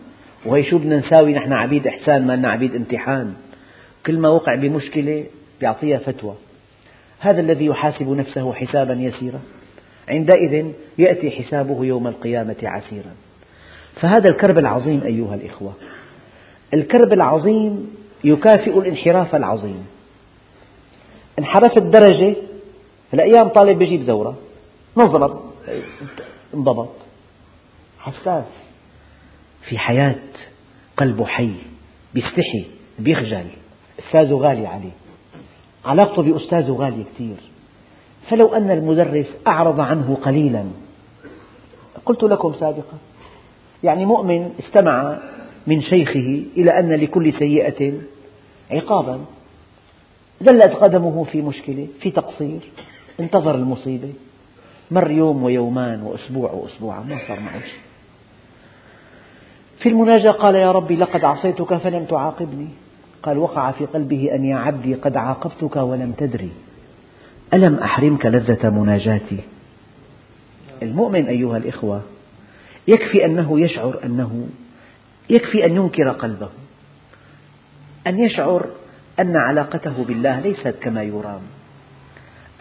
وهي 0.45 0.63
شو 0.63 0.77
بدنا 0.77 0.97
نساوي؟ 0.97 1.33
نحن 1.33 1.53
عبيد 1.53 1.87
إحسان 1.87 2.27
ما 2.27 2.35
لنا 2.35 2.49
عبيد 2.49 2.75
امتحان. 2.75 3.33
كل 4.05 4.17
ما 4.17 4.29
وقع 4.29 4.55
بمشكلة 4.55 5.25
يعطيها 5.61 5.97
فتوى. 5.97 6.35
هذا 7.19 7.41
الذي 7.41 7.65
يحاسب 7.65 8.09
نفسه 8.09 8.53
حسابا 8.53 8.93
يسيرا. 8.93 9.39
عندئذ 10.09 10.71
يأتي 10.97 11.31
حسابه 11.31 11.85
يوم 11.85 12.07
القيامة 12.07 12.55
عسيرا. 12.63 13.11
فهذا 13.95 14.25
الكرب 14.31 14.57
العظيم 14.57 15.01
أيها 15.03 15.35
الإخوة. 15.35 15.73
الكرب 16.73 17.13
العظيم 17.13 17.95
يكافئ 18.23 18.79
الانحراف 18.79 19.35
العظيم. 19.35 19.85
انحرفت 21.39 21.81
درجة 21.81 22.35
الأيام 23.13 23.47
طالب 23.47 23.77
بيجيب 23.77 24.03
زورة 24.03 24.37
نظرة 24.97 25.43
انضبط. 26.53 26.95
حساس 27.99 28.45
في 29.69 29.77
حياة 29.77 30.19
قلبه 30.97 31.25
حي 31.25 31.53
بيستحي 32.13 32.65
بيخجل. 32.99 33.45
أستاذه 33.99 34.33
غالي 34.33 34.67
عليه 34.67 34.91
علاقته 35.85 36.21
بأستاذه 36.21 36.71
غالية 36.71 37.03
كثير 37.03 37.37
فلو 38.29 38.55
أن 38.55 38.71
المدرس 38.71 39.27
أعرض 39.47 39.79
عنه 39.79 40.15
قليلا 40.15 40.65
قلت 42.05 42.23
لكم 42.23 42.53
سابقا 42.53 42.97
يعني 43.83 44.05
مؤمن 44.05 44.53
استمع 44.59 45.17
من 45.67 45.81
شيخه 45.81 46.43
إلى 46.57 46.79
أن 46.79 46.91
لكل 46.93 47.33
سيئة 47.33 47.93
عقابا. 48.71 49.19
زلت 50.41 50.71
قدمه 50.71 51.23
في 51.23 51.41
مشكلة 51.41 51.87
في 52.01 52.11
تقصير 52.11 52.59
انتظر 53.19 53.55
المصيبة. 53.55 54.13
مر 54.91 55.11
يوم 55.11 55.43
ويومان 55.43 56.01
وأسبوع 56.01 56.51
وأسبوعا 56.51 57.03
ما 57.03 57.19
صار 57.27 57.39
معه 57.39 57.59
شيء. 57.59 57.79
في 59.79 59.89
المناجاة 59.89 60.31
قال 60.31 60.55
يا 60.55 60.71
ربي 60.71 60.95
لقد 60.95 61.25
عصيتك 61.25 61.73
فلم 61.73 62.05
تعاقبني. 62.05 62.67
قال 63.23 63.37
وقع 63.37 63.71
في 63.71 63.85
قلبه 63.85 64.35
أن 64.35 64.45
يا 64.45 64.55
عبدي 64.55 64.95
قد 64.95 65.17
عاقبتك 65.17 65.75
ولم 65.75 66.11
تدري. 66.11 66.49
ألم 67.53 67.75
أحرمك 67.75 68.25
لذة 68.25 68.69
مناجاتي؟ 68.69 69.37
المؤمن 70.83 71.25
أيها 71.25 71.57
الإخوة 71.57 72.01
يكفي 72.87 73.25
أنه 73.25 73.59
يشعر 73.59 73.99
أنه 74.05 74.47
يكفي 75.31 75.65
أن 75.65 75.75
ينكر 75.75 76.09
قلبه 76.09 76.49
أن 78.07 78.19
يشعر 78.19 78.69
أن 79.19 79.37
علاقته 79.37 80.03
بالله 80.03 80.39
ليست 80.39 80.75
كما 80.81 81.03
يرام 81.03 81.41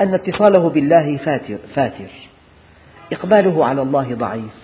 أن 0.00 0.14
اتصاله 0.14 0.68
بالله 0.68 1.16
فاتر, 1.16 1.58
فاتر 1.74 2.10
إقباله 3.12 3.66
على 3.66 3.82
الله 3.82 4.14
ضعيف. 4.14 4.60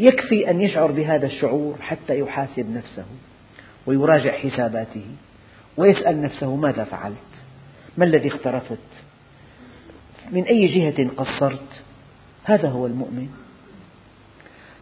يكفي 0.00 0.50
أن 0.50 0.60
يشعر 0.60 0.90
بهذا 0.90 1.26
الشعور 1.26 1.76
حتى 1.80 2.18
يحاسب 2.18 2.70
نفسه 2.70 3.04
ويراجع 3.86 4.32
حساباته 4.32 5.06
ويسأل 5.76 6.22
نفسه 6.22 6.56
ماذا 6.56 6.84
فعلت؟ 6.84 7.16
ما 7.96 8.04
الذي 8.04 8.28
اخترفت؟ 8.28 8.78
من 10.30 10.42
أي 10.42 10.66
جهة 10.66 11.08
قصرت؟ 11.16 11.82
هذا 12.44 12.68
هو 12.68 12.86
المؤمن. 12.86 13.28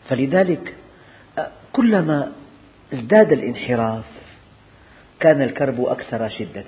فلذلك 0.09 0.75
كلما 1.73 2.33
ازداد 2.93 3.33
الانحراف 3.33 4.05
كان 5.21 5.43
الكرب 5.43 5.85
أكثر 5.85 6.29
شدة 6.29 6.65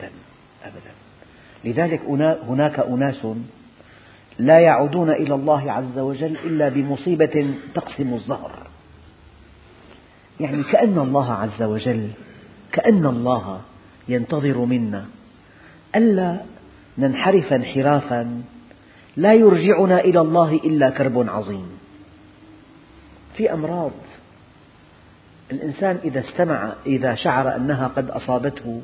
أبدا. 0.65 0.93
لذلك 1.65 2.01
هناك 2.49 2.81
أناس 2.81 3.27
لا 4.39 4.61
يعودون 4.61 5.11
إلى 5.11 5.35
الله 5.35 5.73
عز 5.73 5.99
وجل 5.99 6.37
إلا 6.45 6.69
بمصيبة 6.69 7.55
تقسم 7.75 8.15
الظهر. 8.15 8.67
يعني 10.41 10.63
كأن 10.63 10.99
الله 10.99 11.33
عز 11.33 11.63
وجل 11.63 12.09
كأن 12.73 13.07
الله 13.07 13.61
ينتظر 14.09 14.59
منا. 14.59 15.07
ألا 15.97 16.37
ننحرف 16.99 17.53
انحرافا 17.53 18.43
لا 19.17 19.33
يرجعنا 19.35 20.01
إلى 20.01 20.21
الله 20.21 20.55
إلا 20.55 20.91
كرب 20.91 21.29
عظيم. 21.29 21.69
في 23.37 23.53
أمراض 23.53 23.93
الإنسان 25.53 25.99
إذا 26.05 26.21
استمع 26.21 26.73
إذا 26.87 27.15
شعر 27.15 27.57
أنها 27.57 27.89
قد 27.89 28.11
أصابته 28.11 28.83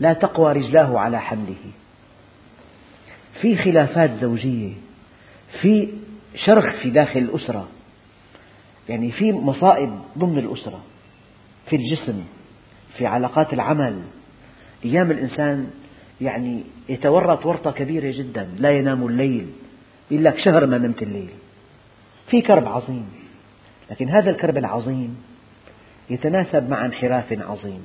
لا 0.00 0.12
تقوى 0.12 0.52
رجلاه 0.52 0.98
على 0.98 1.20
حمله. 1.20 1.72
في 3.40 3.56
خلافات 3.56 4.10
زوجية 4.20 4.72
في 5.60 5.88
شرخ 6.34 6.82
في 6.82 6.90
داخل 6.90 7.20
الأسرة 7.20 7.68
يعني 8.88 9.10
في 9.12 9.32
مصائب 9.32 10.00
ضمن 10.18 10.38
الأسرة 10.38 10.80
في 11.66 11.76
الجسم 11.76 12.24
في 12.98 13.06
علاقات 13.06 13.52
العمل. 13.52 14.02
أيام 14.84 15.10
الإنسان 15.10 15.70
يعني 16.20 16.62
يتورط 16.88 17.46
ورطة 17.46 17.70
كبيرة 17.70 18.10
جدا 18.18 18.48
لا 18.58 18.70
ينام 18.70 19.06
الليل 19.06 19.46
يقول 20.10 20.24
لك 20.24 20.38
شهر 20.38 20.66
ما 20.66 20.78
نمت 20.78 21.02
الليل. 21.02 21.30
في 22.30 22.42
كرب 22.42 22.68
عظيم 22.68 23.06
لكن 23.90 24.08
هذا 24.08 24.30
الكرب 24.30 24.56
العظيم 24.56 25.16
يتناسب 26.10 26.70
مع 26.70 26.84
انحراف 26.84 27.32
عظيم. 27.32 27.82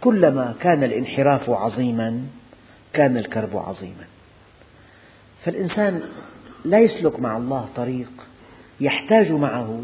كلما 0.00 0.54
كان 0.60 0.84
الانحراف 0.84 1.50
عظيما 1.50 2.22
كان 2.92 3.16
الكرب 3.16 3.56
عظيما. 3.56 4.04
فالإنسان 5.44 6.02
لا 6.64 6.78
يسلك 6.78 7.20
مع 7.20 7.36
الله 7.36 7.68
طريق 7.76 8.10
يحتاج 8.80 9.32
معه 9.32 9.82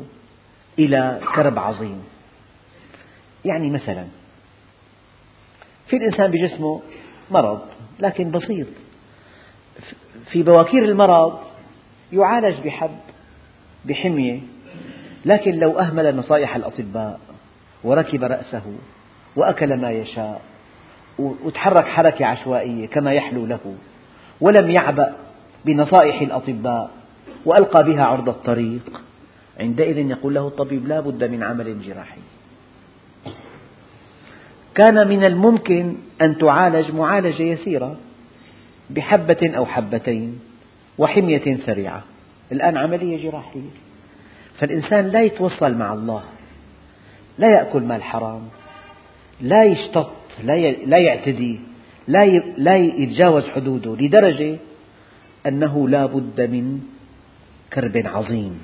إلى 0.79 1.21
كرب 1.35 1.59
عظيم. 1.59 2.05
يعني 3.45 3.71
مثلا 3.71 4.05
في 5.87 5.97
الإنسان 5.97 6.31
بجسمه 6.31 6.83
مرض 7.31 7.61
لكن 8.01 8.31
بسيط. 8.31 8.67
في 10.31 10.43
بواكير 10.43 10.85
المرض 10.85 11.39
يعالج 12.13 12.67
بحب 12.67 12.99
بحمية 13.85 14.41
لكن 15.25 15.59
لو 15.59 15.79
أهمل 15.79 16.17
نصائح 16.17 16.57
الأطباء 16.57 17.21
وركب 17.85 18.25
رأسه 18.25 18.63
وأكل 19.37 19.77
ما 19.77 19.91
يشاء 19.91 20.41
وتحرك 21.19 21.85
حركة 21.85 22.27
عشوائية 22.27 22.87
كما 22.87 23.13
يحلو 23.13 23.47
له 23.47 23.75
ولم 24.41 24.71
يعبأ 24.71 25.17
بنصائح 25.65 26.21
الأطباء 26.21 26.91
وألقى 27.45 27.85
بها 27.85 28.05
عرض 28.05 28.29
الطريق. 28.29 29.01
عندئذ 29.61 29.99
يقول 29.99 30.35
له 30.35 30.47
الطبيب 30.47 30.89
لا 30.89 31.01
بد 31.01 31.25
من 31.25 31.43
عمل 31.43 31.83
جراحي. 31.83 32.21
كان 34.75 35.09
من 35.09 35.25
الممكن 35.25 35.97
أن 36.23 36.39
تعالج 36.39 36.91
معالجة 36.91 37.43
يسيرة 37.43 37.97
بحبة 38.91 39.53
أو 39.57 39.67
حبتين 39.67 40.41
وحمية 40.99 41.57
سريعة. 41.67 42.03
الآن 42.53 42.77
عملية 42.77 43.31
جراحية. 43.31 43.71
فالإنسان 44.59 45.09
لا 45.09 45.23
يتوصل 45.23 45.75
مع 45.75 45.93
الله. 45.93 46.23
لا 47.39 47.51
يأكل 47.51 47.83
مال 47.83 48.03
حرام 48.03 48.49
لا 49.41 49.65
يشتط 49.65 50.13
لا 50.87 50.99
يعتدي 50.99 51.61
لا 52.59 52.77
يتجاوز 52.77 53.45
حدوده 53.45 53.97
لدرجة 53.97 54.57
أنه 55.47 55.89
لا 55.89 56.07
بد 56.07 56.41
من 56.41 56.81
كرب 57.73 58.03
عظيم. 58.07 58.61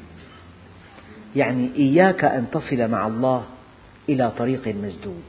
يعني 1.36 1.70
إياك 1.76 2.24
أن 2.24 2.46
تصل 2.52 2.88
مع 2.88 3.06
الله 3.06 3.44
إلى 4.08 4.32
طريق 4.38 4.68
مسدود. 4.68 5.22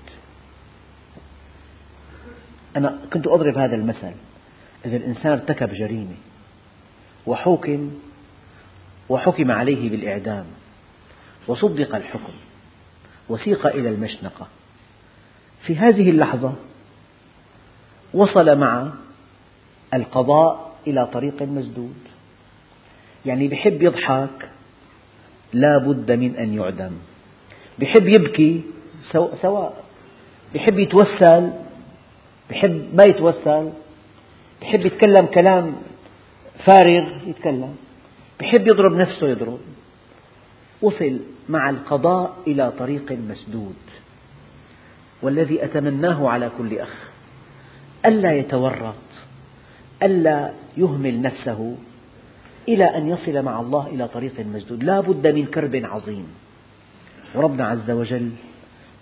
أنا 2.78 3.00
كنت 3.14 3.28
أضرب 3.28 3.58
هذا 3.58 3.76
المثل. 3.76 4.14
إذا 4.86 4.98
الإنسان 4.98 5.32
ارتكب 5.32 5.74
جريمة 5.74 6.16
وحكم 7.28 7.92
وحكم 9.10 9.52
عليه 9.52 9.90
بالإعدام 9.90 10.46
وصدق 11.48 11.96
الحكم 11.96 12.34
وسيق 13.32 13.68
إلى 13.68 13.90
المشنقة. 13.90 14.48
في 15.66 15.76
هذه 15.76 16.10
اللحظة 16.10 16.54
وصل 18.14 18.58
مع 18.58 18.92
القضاء 19.94 20.76
إلى 20.88 21.06
طريق 21.06 21.42
مسدود. 21.42 21.96
يعني 23.26 23.48
بحب 23.48 23.84
يضحك 23.84 24.50
لا 25.54 25.78
بد 25.78 26.12
من 26.12 26.36
أن 26.36 26.54
يعدم. 26.54 26.92
بحب 27.80 28.08
يبكي 28.08 28.62
سواء. 29.42 29.84
بحب 30.54 30.80
يتوسل 30.80 31.52
بحب 32.50 32.96
ما 32.96 33.04
يتوسل. 33.04 33.70
بحب 34.62 34.86
يتكلم 34.86 35.26
كلام 35.26 35.76
فارغ 36.66 37.28
يتكلم. 37.28 37.76
بحب 38.40 38.68
يضرب 38.68 38.92
نفسه 38.92 39.28
يضرب. 39.28 39.60
وصل 40.82 41.20
مع 41.50 41.70
القضاء 41.70 42.38
إلى 42.48 42.72
طريق 42.80 43.12
مسدود. 43.12 43.76
والذي 45.22 45.64
أتمناه 45.64 46.30
على 46.30 46.52
كل 46.58 46.78
أخ 46.78 47.10
ألا 48.06 48.34
يتورط 48.34 48.96
ألا 50.04 50.54
يهمل 50.78 51.22
نفسه 51.22 51.76
إلى 52.68 52.84
أن 52.84 53.10
يصل 53.10 53.42
مع 53.42 53.60
الله 53.60 53.88
إلى 53.88 54.08
طريق 54.08 54.40
مسدود. 54.40 54.84
لا 54.84 55.00
بد 55.00 55.28
من 55.28 55.46
كرب 55.46 55.76
عظيم. 55.76 56.28
وربنا 57.36 57.68
عز 57.68 57.92
وجل 57.92 58.32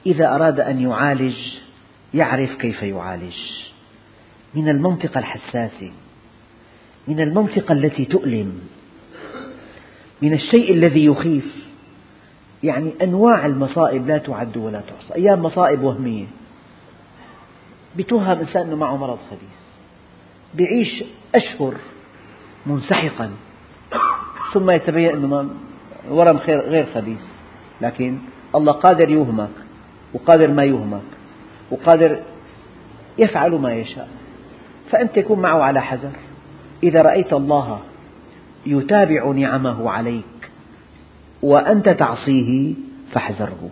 إذا 0.05 0.35
أراد 0.35 0.59
أن 0.59 0.81
يعالج 0.81 1.37
يعرف 2.13 2.55
كيف 2.55 2.83
يعالج. 2.83 3.37
من 4.55 4.69
المنطقة 4.69 5.19
الحساسة 5.19 5.91
من 7.07 7.19
المنطقة 7.19 7.73
التي 7.73 8.05
تؤلم 8.05 8.59
من 10.21 10.33
الشيء 10.33 10.73
الذي 10.73 11.05
يخيف 11.05 11.45
يعني 12.63 12.93
أنواع 13.01 13.45
المصائب 13.45 14.07
لا 14.07 14.17
تعد 14.17 14.57
ولا 14.57 14.81
تحصى 14.81 15.15
أيام 15.15 15.41
مصائب 15.41 15.83
وهمية. 15.83 16.25
بتوهم 17.97 18.39
إنسان 18.39 18.67
أنه 18.67 18.75
معه 18.75 18.97
مرض 18.97 19.17
خبيث. 19.29 19.59
بيعيش 20.53 21.03
أشهر 21.35 21.73
منسحقا. 22.65 23.29
ثم 24.53 24.71
يتبين 24.71 25.09
أنه 25.09 25.49
ورم 26.09 26.37
غير 26.47 26.85
خبيث. 26.95 27.23
لكن 27.81 28.17
الله 28.55 28.71
قادر 28.71 29.09
يوهمك 29.09 29.49
وقادر 30.13 30.47
ما 30.47 30.63
يوهمك 30.63 31.01
وقادر 31.71 32.19
يفعل 33.17 33.51
ما 33.51 33.73
يشاء. 33.73 34.09
فأنت 34.91 35.19
كن 35.19 35.39
معه 35.39 35.61
على 35.63 35.81
حذر. 35.81 36.11
إذا 36.83 37.01
رأيت 37.01 37.33
الله 37.33 37.79
يتابع 38.65 39.31
نعمه 39.31 39.91
عليك 39.91 40.38
وأنت 41.41 41.89
تعصيه 41.89 42.73
فاحذره. 43.11 43.69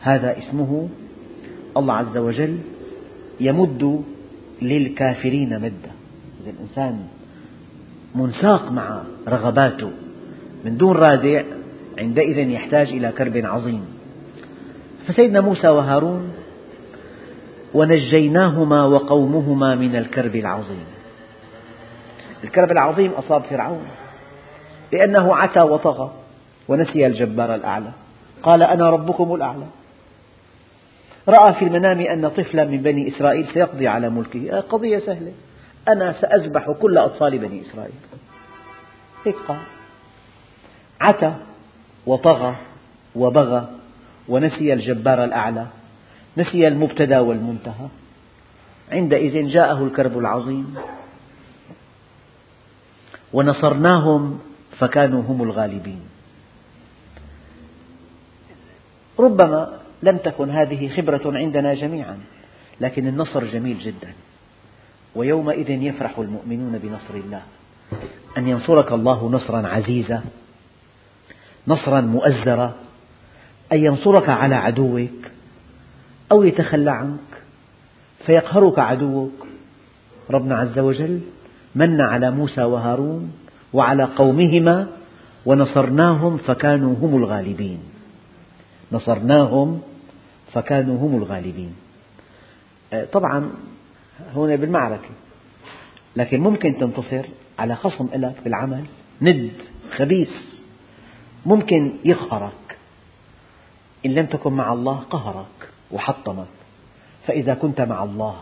هذا 0.00 0.38
اسمه 0.38 0.88
الله 1.76 1.94
عز 1.94 2.16
وجل 2.16 2.58
يمد 3.40 4.04
للكافرين 4.62 5.58
مدا 5.58 5.92
إذا 6.42 6.50
الإنسان 6.50 7.00
منساق 8.14 8.72
مع 8.72 9.02
رغباته 9.28 9.90
من 10.64 10.76
دون 10.76 10.96
رادع 10.96 11.42
عندئذ 11.98 12.38
يحتاج 12.38 12.88
إلى 12.88 13.12
كرب 13.12 13.36
عظيم. 13.36 13.84
فسيدنا 15.06 15.40
موسى 15.40 15.68
وهارون 15.68 16.32
ونجيناهما 17.74 18.84
وقومهما 18.84 19.74
من 19.74 19.96
الكرب 19.96 20.36
العظيم. 20.36 20.84
الكرب 22.44 22.70
العظيم 22.70 23.10
أصاب 23.10 23.42
فرعون 23.42 23.84
لأنه 24.92 25.36
عتى 25.36 25.66
وطغى. 25.66 26.19
ونسي 26.70 27.06
الجبار 27.06 27.54
الأعلى. 27.54 27.90
قال 28.42 28.62
أنا 28.62 28.90
ربكم 28.90 29.34
الأعلى. 29.34 29.66
رأى 31.28 31.54
في 31.54 31.64
المنام 31.64 32.00
أن 32.00 32.28
طفلا 32.28 32.64
من 32.64 32.82
بني 32.82 33.08
إسرائيل 33.08 33.46
سيقضي 33.54 33.88
على 33.88 34.08
ملكه. 34.08 34.60
قضية 34.60 34.98
سهلة. 34.98 35.32
أنا 35.88 36.12
سأذبح 36.12 36.70
كل 36.70 36.98
أطفال 36.98 37.38
بني 37.38 37.62
إسرائيل. 37.62 37.94
هيك 39.26 39.36
قال. 39.48 39.58
عتى 41.00 41.32
وطغى 42.06 42.54
وبغى 43.14 43.68
ونسي 44.28 44.72
الجبار 44.72 45.24
الأعلى. 45.24 45.66
نسي 46.36 46.68
المبتدأ 46.68 47.20
والمنتهى. 47.20 47.88
عندئذ 48.92 49.50
جاءه 49.50 49.84
الكرب 49.84 50.18
العظيم. 50.18 50.74
ونصرناهم 53.32 54.40
فكانوا 54.78 55.22
هم 55.22 55.42
الغالبين. 55.42 56.09
ربما 59.20 59.78
لم 60.02 60.16
تكن 60.16 60.50
هذه 60.50 60.88
خبرة 60.96 61.20
عندنا 61.26 61.74
جميعا 61.74 62.18
لكن 62.80 63.06
النصر 63.06 63.44
جميل 63.44 63.78
جدا. 63.78 64.12
ويومئذ 65.14 65.70
يفرح 65.70 66.18
المؤمنون 66.18 66.78
بنصر 66.78 67.14
الله. 67.14 67.42
أن 68.38 68.48
ينصرك 68.48 68.92
الله 68.92 69.30
نصرا 69.30 69.68
عزيزا 69.68 70.22
نصرا 71.68 72.00
مؤزرا 72.00 72.74
أن 73.72 73.78
ينصرك 73.84 74.28
على 74.28 74.54
عدوك 74.54 75.10
أو 76.32 76.42
يتخلى 76.42 76.90
عنك 76.90 77.30
فيقهرك 78.26 78.78
عدوك. 78.78 79.46
ربنا 80.30 80.56
عز 80.56 80.78
وجل 80.78 81.20
من 81.74 82.00
على 82.00 82.30
موسى 82.30 82.62
وهارون 82.62 83.32
وعلى 83.72 84.04
قومهما 84.04 84.86
ونصرناهم 85.46 86.36
فكانوا 86.36 86.94
هم 87.02 87.16
الغالبين. 87.16 87.89
نصرناهم 88.92 89.80
فكانوا 90.52 90.98
هم 90.98 91.16
الغالبين. 91.16 91.74
آه، 92.92 93.04
طبعا 93.04 93.50
هنا 94.34 94.56
بالمعركة. 94.56 95.10
لكن 96.16 96.40
ممكن 96.40 96.78
تنتصر 96.78 97.26
على 97.58 97.76
خصم 97.76 98.08
لك 98.14 98.34
بالعمل. 98.44 98.84
ند 99.22 99.52
خبيث. 99.96 100.32
ممكن 101.46 101.92
يقهرك 102.04 102.76
إن 104.06 104.14
لم 104.14 104.26
تكن 104.26 104.52
مع 104.52 104.72
الله 104.72 104.96
قهرك 104.96 105.68
وحطمك. 105.90 106.46
فإذا 107.26 107.54
كنت 107.54 107.80
مع 107.80 108.04
الله 108.04 108.36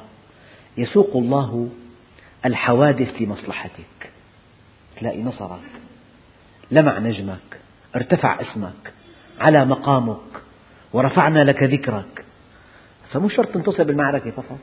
يسوق 0.77 1.17
الله 1.17 1.69
الحوادث 2.47 3.23
لمصلحتك. 3.23 4.11
تلاقي 5.01 5.23
نصرك. 5.23 5.61
لمع 6.71 6.99
نجمك. 6.99 7.61
ارتفع 7.97 8.41
اسمك. 8.41 8.93
على 9.41 9.65
مقامك 9.65 10.43
ورفعنا 10.93 11.45
لك 11.45 11.63
ذكرك. 11.63 12.25
فمو 13.11 13.29
شرط 13.29 13.49
تنتصر 13.49 13.85
بالمعركة 13.85 14.31
فقط. 14.31 14.59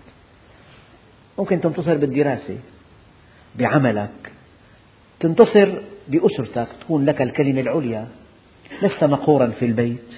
ممكن 1.40 1.62
تنتصر 1.62 1.98
بالدراسة 1.98 2.58
بعملك. 3.56 4.32
تنتصر 5.20 5.82
بأسرتك 6.08 6.68
تكون 6.82 7.06
لك 7.06 7.22
الكلمة 7.22 7.62
العليا. 7.62 8.08
لست 8.82 9.04
مقهورا 9.04 9.48
في 9.48 9.66
البيت. 9.66 10.14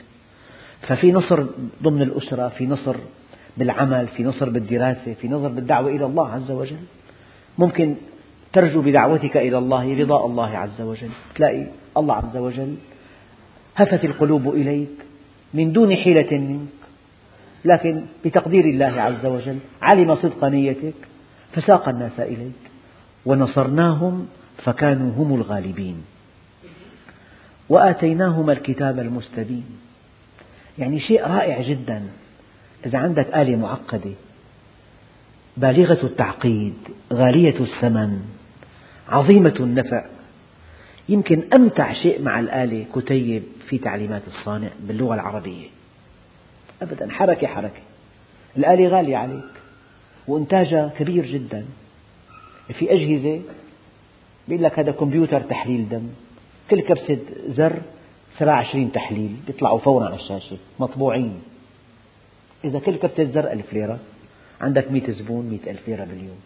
ففي 0.81 1.11
نصر 1.11 1.45
ضمن 1.83 2.01
الأسرة 2.01 2.49
في 2.49 2.67
نصر 2.67 2.95
بالعمل 3.57 4.07
في 4.07 4.23
نصر 4.23 4.49
بالدراسة 4.49 5.13
في 5.13 5.27
نصر 5.27 5.47
بالدعوة 5.47 5.89
إلى 5.89 6.05
الله 6.05 6.29
عز 6.29 6.51
وجل. 6.51 6.79
ممكن 7.57 7.95
ترجو 8.53 8.81
بدعوتك 8.81 9.37
إلى 9.37 9.57
الله 9.57 9.99
رضاء 9.99 10.25
الله 10.25 10.57
عز 10.57 10.81
وجل. 10.81 11.09
تلاقي 11.35 11.67
الله 11.97 12.15
عز 12.15 12.37
وجل 12.37 12.75
هفت 13.77 14.05
القلوب 14.05 14.55
إليك 14.55 14.89
من 15.53 15.71
دون 15.71 15.95
حيلة 15.95 16.37
منك. 16.37 16.67
لكن 17.65 18.05
بتقدير 18.25 18.65
الله 18.65 19.01
عز 19.01 19.25
وجل 19.25 19.57
علم 19.81 20.15
صدق 20.15 20.45
نيتك 20.45 20.93
فساق 21.53 21.89
الناس 21.89 22.19
إليك. 22.19 22.51
ونصرناهم 23.25 24.27
فكانوا 24.63 25.11
هم 25.17 25.35
الغالبين. 25.35 26.03
وآتيناهما 27.69 28.53
الكتاب 28.53 28.99
المستبين. 28.99 29.65
يعني 30.79 30.99
شيء 30.99 31.27
رائع 31.27 31.61
جدا. 31.61 32.03
إذا 32.85 32.99
عندك 32.99 33.35
آلة 33.35 33.55
معقدة. 33.55 34.11
بالغة 35.57 36.05
التعقيد 36.05 36.73
غالية 37.13 37.59
الثمن 37.59 38.21
عظيمة 39.09 39.55
النفع. 39.59 40.05
يمكن 41.09 41.43
أمتع 41.55 41.93
شيء 41.93 42.21
مع 42.21 42.39
الآلة 42.39 42.85
كتيب 42.95 43.43
في 43.69 43.77
تعليمات 43.77 44.21
الصانع 44.27 44.69
باللغة 44.79 45.15
العربية. 45.15 45.67
أبدا 46.81 47.11
حركة 47.11 47.47
حركة. 47.47 47.81
الآلة 48.57 48.87
غالية 48.87 49.17
عليك 49.17 49.43
وإنتاجها 50.27 50.93
كبير 50.99 51.25
جدا. 51.25 51.65
في 52.73 52.91
أجهزة 52.91 53.41
بيقول 54.47 54.63
لك 54.63 54.79
هذا 54.79 54.91
كمبيوتر 54.91 55.41
تحليل 55.41 55.89
دم. 55.89 56.09
كل 56.71 56.81
كبسة 56.81 57.19
زر 57.49 57.81
27 58.37 58.91
تحليل 58.91 59.35
بيطلعوا 59.47 59.79
فورا 59.79 60.05
على 60.05 60.15
الشاشة 60.15 60.57
مطبوعين. 60.79 61.41
إذا 62.63 62.79
كل 62.79 62.95
كبسة 62.95 63.23
زر 63.23 63.51
ألف 63.51 63.73
ليرة 63.73 63.99
عندك 64.61 64.91
مئة 64.91 65.11
زبون 65.11 65.45
مئة 65.49 65.71
ألف 65.71 65.87
ليرة 65.87 66.03
باليوم. 66.03 66.39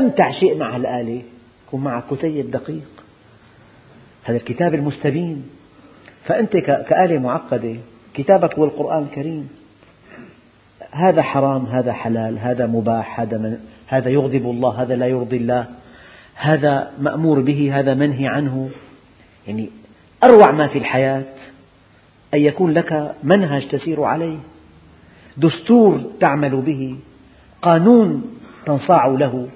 أمتع 0.00 0.30
شيء 0.30 0.56
مع 0.56 0.76
الآلة 0.76 1.22
يكون 1.68 1.80
معك 1.80 2.04
كتيب 2.10 2.50
دقيق. 2.50 3.05
هذا 4.26 4.36
الكتاب 4.36 4.74
المستبين. 4.74 5.48
فأنت 6.24 6.56
كآلة 6.56 7.18
معقدة 7.18 7.76
كتابك 8.14 8.54
هو 8.54 8.64
القرآن 8.64 9.02
الكريم. 9.02 9.48
هذا 10.90 11.22
حرام 11.22 11.66
هذا 11.66 11.92
حلال 11.92 12.38
هذا 12.38 12.66
مباح 12.66 13.20
هذا, 13.20 13.38
من 13.38 13.58
هذا 13.86 14.08
يغضب 14.08 14.50
الله 14.50 14.82
هذا 14.82 14.96
لا 14.96 15.06
يرضي 15.06 15.36
الله 15.36 15.66
هذا 16.34 16.90
مأمور 17.00 17.40
به 17.40 17.78
هذا 17.78 17.94
منهي 17.94 18.26
عنه. 18.26 18.70
يعني 19.46 19.70
أروع 20.24 20.50
ما 20.50 20.66
في 20.66 20.78
الحياة 20.78 21.24
أن 22.34 22.40
يكون 22.40 22.72
لك 22.72 23.14
منهج 23.22 23.68
تسير 23.68 24.02
عليه 24.02 24.36
دستور 25.36 26.00
تعمل 26.20 26.56
به 26.56 26.96
قانون 27.62 28.38
تنصاع 28.66 29.06
له 29.06 29.48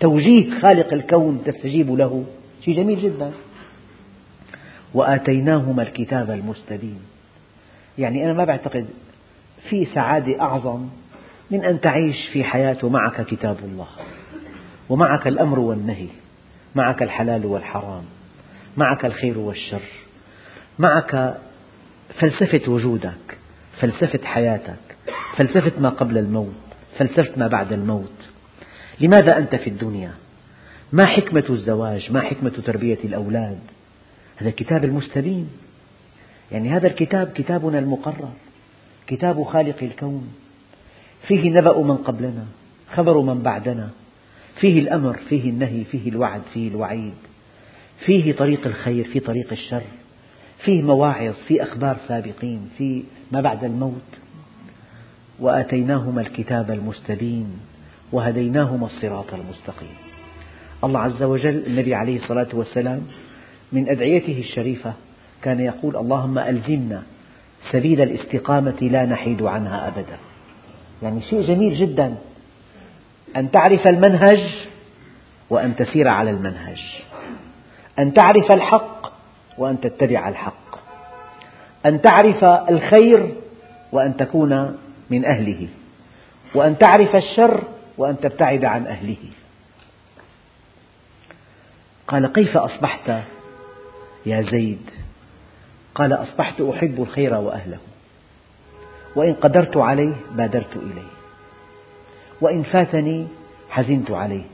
توجيه 0.00 0.60
خالق 0.60 0.92
الكون 0.92 1.42
تستجيب 1.44 1.94
له. 1.94 2.24
شيء 2.64 2.76
جميل 2.76 3.02
جدا. 3.02 3.30
وآتيناهما 4.94 5.82
الكتاب 5.82 6.30
المستبين. 6.30 7.00
يعني 7.98 8.24
أنا 8.24 8.32
ما 8.32 8.44
بعتقد 8.44 8.86
في 9.68 9.84
سعادة 9.84 10.40
أعظم 10.40 10.88
من 11.50 11.64
أن 11.64 11.80
تعيش 11.80 12.16
في 12.32 12.44
حياة 12.44 12.78
معك 12.82 13.26
كتاب 13.26 13.56
الله 13.64 13.86
ومعك 14.88 15.26
الأمر 15.26 15.58
والنهي 15.58 16.08
معك 16.74 17.02
الحلال 17.02 17.46
والحرام 17.46 18.04
معك 18.76 19.04
الخير 19.04 19.38
والشر 19.38 19.82
معك 20.78 21.34
فلسفة 22.20 22.72
وجودك 22.72 23.38
فلسفة 23.80 24.24
حياتك 24.24 24.96
فلسفة 25.36 25.80
ما 25.80 25.88
قبل 25.88 26.18
الموت 26.18 26.54
فلسفة 26.98 27.32
ما 27.36 27.46
بعد 27.46 27.72
الموت. 27.72 28.12
لماذا 29.00 29.38
أنت 29.38 29.54
في 29.54 29.70
الدنيا؟ 29.70 30.12
ما 30.92 31.06
حكمة 31.06 31.44
الزواج؟ 31.50 32.12
ما 32.12 32.20
حكمة 32.20 32.50
تربية 32.50 32.98
الأولاد؟ 33.04 33.58
هذا 34.40 34.48
الكتاب 34.48 34.84
المستبين. 34.84 35.48
يعني 36.52 36.68
هذا 36.68 36.86
الكتاب 36.86 37.32
كتابنا 37.34 37.78
المقرر 37.78 38.32
كتاب 39.06 39.42
خالق 39.42 39.76
الكون. 39.82 40.32
فيه 41.28 41.50
نبأ 41.50 41.82
من 41.82 41.96
قبلنا 41.96 42.44
خبر 42.94 43.20
من 43.20 43.42
بعدنا. 43.42 43.90
فيه 44.60 44.80
الأمر 44.80 45.16
فيه 45.28 45.50
النهي 45.50 45.84
فيه 45.84 46.08
الوعد 46.08 46.42
فيه 46.54 46.68
الوعيد. 46.68 47.14
فيه 48.06 48.32
طريق 48.32 48.66
الخير 48.66 49.04
فيه 49.04 49.20
طريق 49.20 49.52
الشر. 49.52 49.82
فيه 50.58 50.82
مواعظ 50.82 51.34
فيه 51.48 51.62
أخبار 51.62 51.96
سابقين 52.08 52.70
فيه 52.78 53.02
ما 53.32 53.40
بعد 53.40 53.64
الموت. 53.64 54.10
وآتيناهما 55.40 56.20
الكتاب 56.20 56.70
المستبين 56.70 57.46
وهديناهما 58.12 58.86
الصراط 58.86 59.34
المستقيم. 59.34 59.94
الله 60.84 61.00
عز 61.00 61.22
وجل 61.22 61.66
النبي 61.66 61.94
عليه 61.94 62.16
الصلاة 62.16 62.48
والسلام 62.52 63.02
من 63.72 63.88
أدعيته 63.88 64.38
الشريفة 64.38 64.92
كان 65.42 65.60
يقول 65.60 65.96
اللهم 65.96 66.38
ألزمنا 66.38 67.02
سبيل 67.72 68.00
الاستقامة 68.00 68.78
لا 68.80 69.06
نحيد 69.06 69.42
عنها 69.42 69.88
أبدا. 69.88 70.18
يعني 71.02 71.22
شيء 71.22 71.42
جميل 71.42 71.74
جدا. 71.74 72.14
أن 73.36 73.50
تعرف 73.50 73.80
المنهج 73.90 74.44
وأن 75.50 75.76
تسير 75.76 76.08
على 76.08 76.30
المنهج. 76.30 76.80
أن 77.98 78.14
تعرف 78.14 78.52
الحق 78.52 79.12
وأن 79.58 79.80
تتبع 79.80 80.28
الحق. 80.28 80.78
أن 81.86 82.02
تعرف 82.02 82.44
الخير 82.44 83.34
وأن 83.92 84.16
تكون 84.16 84.78
من 85.10 85.24
أهله. 85.24 85.68
وأن 86.54 86.78
تعرف 86.78 87.16
الشر 87.16 87.62
وأن 87.98 88.20
تبتعد 88.20 88.64
عن 88.64 88.86
أهله. 88.86 89.16
قال 92.08 92.32
كيف 92.32 92.56
أصبحت 92.56 93.10
يا 94.26 94.42
زيد. 94.42 94.90
قال 95.94 96.12
أصبحت 96.12 96.60
أحب 96.60 97.02
الخير 97.02 97.34
وأهله. 97.34 97.78
وإن 99.16 99.34
قدرت 99.34 99.76
عليه 99.76 100.14
بادرت 100.32 100.76
إليه. 100.76 101.10
وإن 102.40 102.62
فاتني 102.62 103.26
حزنت 103.70 104.10
عليه. 104.10 104.44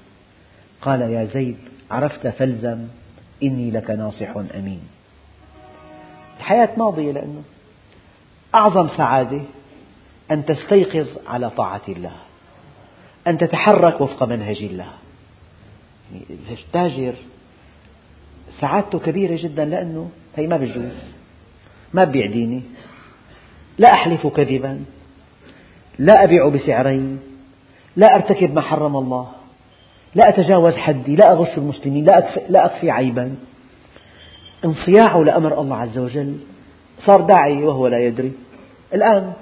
قال 0.83 1.01
يا 1.01 1.25
زيد 1.25 1.57
عرفت 1.91 2.27
فالزم 2.27 2.87
إني 3.43 3.71
لك 3.71 3.91
ناصح 3.91 4.37
أمين. 4.55 4.81
الحياة 6.39 6.69
ماضية 6.77 7.13
لأنه 7.13 7.43
أعظم 8.55 8.89
سعادة 8.97 9.43
أن 10.31 10.47
تستيقظ 10.47 11.09
على 11.27 11.51
طاعة 11.51 11.83
الله. 11.89 12.13
أن 13.27 13.39
تتحرك 13.39 14.01
وفق 14.01 14.23
منهج 14.23 14.63
الله. 14.63 14.89
التاجر 16.51 17.15
سعادته 18.61 18.99
كبيرة 18.99 19.37
جدا 19.43 19.65
لأنه 19.65 20.09
هي 20.37 20.47
ما 20.47 20.57
بيجوز 20.57 20.93
ما 21.95 22.05
ببيع 22.05 22.27
ديني 22.27 22.63
لا 23.79 23.89
أحلف 23.89 24.27
كذبا 24.27 24.85
لا 25.99 26.25
أبيع 26.25 26.49
بسعرين 26.49 27.19
لا 27.97 28.15
أرتكب 28.15 28.55
ما 28.55 28.61
حرم 28.61 28.97
الله 28.97 29.29
لا 30.15 30.29
أتجاوز 30.29 30.75
حدي 30.75 31.17
لا 31.17 31.33
أغش 31.33 31.59
المسلمين 31.59 32.05
لا 32.05 32.19
أخفي, 32.19 32.41
لا 32.49 32.67
أخفي 32.67 32.91
عيبا. 32.91 33.35
انصياعه 34.65 35.23
لأمر 35.23 35.61
الله 35.61 35.77
عز 35.77 35.99
وجل 35.99 36.37
صار 37.07 37.21
داعي 37.21 37.63
وهو 37.63 37.87
لا 37.87 37.99
يدري. 37.99 38.33
الآن 38.95 39.33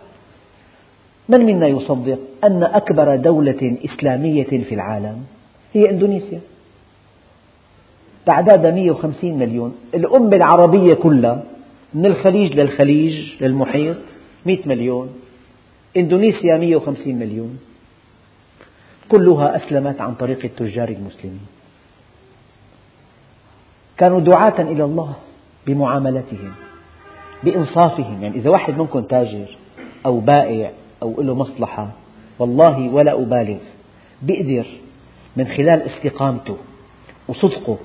من 1.28 1.40
منا 1.40 1.66
يصدق 1.66 2.18
أن 2.44 2.62
أكبر 2.62 3.16
دولة 3.16 3.78
إسلامية 3.84 4.44
في 4.44 4.74
العالم 4.74 5.24
هي 5.74 5.90
إندونيسيا؟ 5.90 6.40
تعدادها 8.26 8.70
150 8.70 9.38
مليون. 9.38 9.74
الأمة 9.94 10.36
العربية 10.36 10.94
كلها 10.94 11.42
من 11.94 12.06
الخليج 12.06 12.52
للخليج 12.52 13.42
للمحيط 13.42 13.96
100 14.46 14.58
مليون. 14.66 15.08
إندونيسيا 15.96 16.56
150 16.56 17.14
مليون. 17.14 17.58
كلها 19.08 19.56
أسلمت 19.56 20.00
عن 20.00 20.14
طريق 20.14 20.44
التجار 20.44 20.88
المسلمين. 20.88 21.46
كانوا 23.96 24.20
دعاة 24.20 24.62
إلى 24.62 24.84
الله 24.84 25.14
بمعاملتهم 25.66 26.52
بإنصافهم. 27.44 28.22
يعني 28.22 28.36
إذا 28.36 28.50
واحد 28.50 28.78
منكم 28.78 29.00
تاجر 29.00 29.56
أو 30.06 30.20
بائع 30.20 30.70
أو 31.02 31.22
له 31.22 31.34
مصلحة 31.34 31.88
والله 32.38 32.88
ولا 32.88 33.12
أبالغ 33.12 33.58
بيقدر 34.22 34.66
من 35.36 35.48
خلال 35.48 35.82
استقامته 35.82 36.56
وصدقه 37.28 37.78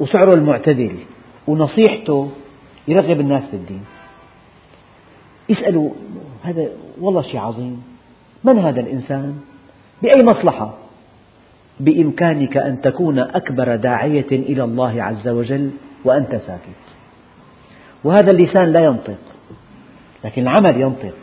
وسعره 0.00 0.34
المعتدل 0.34 0.96
ونصيحته 1.46 2.30
يرغب 2.88 3.20
الناس 3.20 3.42
بالدين 3.52 3.84
يسألوا 5.48 5.90
هذا 6.42 6.68
والله 7.00 7.22
شيء 7.22 7.40
عظيم. 7.40 7.82
من 8.44 8.58
هذا 8.58 8.80
الإنسان؟ 8.80 9.40
بأي 10.02 10.24
مصلحة؟ 10.24 10.74
بإمكانك 11.80 12.56
أن 12.56 12.80
تكون 12.80 13.18
أكبر 13.18 13.76
داعية 13.76 14.26
إلى 14.32 14.64
الله 14.64 15.02
عز 15.02 15.28
وجل 15.28 15.70
وأنت 16.04 16.30
ساكت. 16.30 16.84
وهذا 18.04 18.30
اللسان 18.30 18.72
لا 18.72 18.84
ينطق 18.84 19.18
لكن 20.24 20.42
العمل 20.42 20.80
ينطق. 20.80 21.14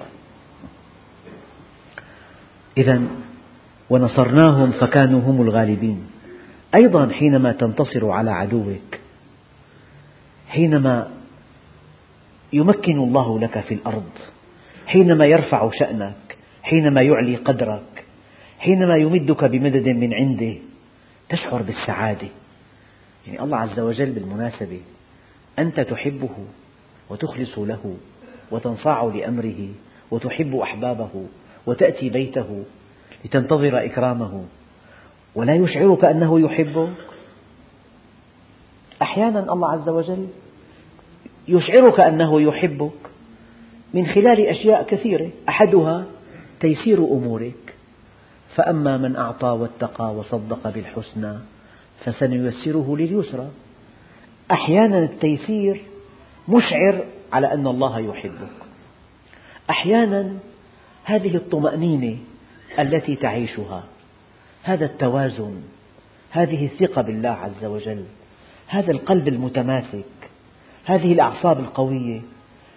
إذا 2.78 3.02
ونصرناهم 3.90 4.72
فكانوا 4.72 5.22
هم 5.22 5.42
الغالبين. 5.42 6.08
أيضا 6.76 7.12
حينما 7.14 7.52
تنتصر 7.52 8.10
على 8.10 8.32
عدوك 8.32 9.00
حينما 10.48 11.12
يمكن 12.54 12.98
الله 12.98 13.40
لك 13.40 13.60
في 13.60 13.74
الأرض 13.74 14.10
حينما 14.88 15.26
يرفع 15.26 15.70
شأنك 15.80 16.38
حينما 16.64 17.02
يعلي 17.02 17.36
قدرك 17.36 18.04
حينما 18.60 18.96
يمدك 18.96 19.44
بمدد 19.44 19.90
من 19.90 20.14
عنده 20.14 20.56
تشعر 21.30 21.62
بالسعادة. 21.62 22.28
يعني 23.28 23.44
الله 23.44 23.58
عز 23.58 23.80
وجل 23.80 24.12
بالمناسبة 24.12 24.80
أنت 25.60 25.80
تحبه 25.80 26.30
وتخلص 27.10 27.60
له 27.60 27.98
وتنصاع 28.52 29.04
لأمره 29.04 29.70
وتحب 30.12 30.56
أحبابه 30.56 31.26
وتأتي 31.66 32.10
بيته 32.10 32.64
لتنتظر 33.26 33.86
إكرامه. 33.86 34.46
ولا 35.36 35.56
يشعرك 35.56 36.06
أنه 36.06 36.40
يحبك. 36.40 36.94
أحيانا 39.02 39.54
الله 39.54 39.72
عز 39.72 39.90
وجل 39.90 40.28
يشعرك 41.48 42.00
أنه 42.00 42.42
يحبك 42.42 42.92
من 43.94 44.08
خلال 44.08 44.48
أشياء 44.48 44.84
كثيرة. 44.84 45.30
أحدها 45.50 46.06
تيسير 46.60 46.98
أمورك. 46.98 47.76
فأما 48.56 48.98
من 48.98 49.16
أعطى 49.16 49.48
واتقى 49.48 50.16
وصدق 50.16 50.70
بالحسنى 50.70 51.34
فسنيسره 52.06 52.98
لليسرى. 52.98 53.48
أحيانا 54.52 55.00
التيسير 55.00 55.82
مشعر 56.50 57.04
على 57.34 57.54
أن 57.54 57.68
الله 57.68 58.00
يحبك. 58.00 58.66
أحيانا 59.70 60.34
هذه 61.04 61.36
الطمأنينة 61.36 62.18
التي 62.80 63.16
تعيشها 63.16 63.84
هذا 64.66 64.86
التوازن 64.86 65.62
هذه 66.30 66.66
الثقة 66.66 67.02
بالله 67.02 67.30
عز 67.30 67.66
وجل 67.66 68.04
هذا 68.68 68.92
القلب 68.92 69.28
المتماسك 69.28 70.06
هذه 70.86 71.14
الأعصاب 71.14 71.60
القوية 71.60 72.22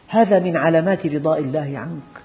هذا 0.08 0.38
من 0.38 0.56
علامات 0.56 1.06
رضاء 1.06 1.38
الله 1.38 1.78
عنك. 1.78 2.22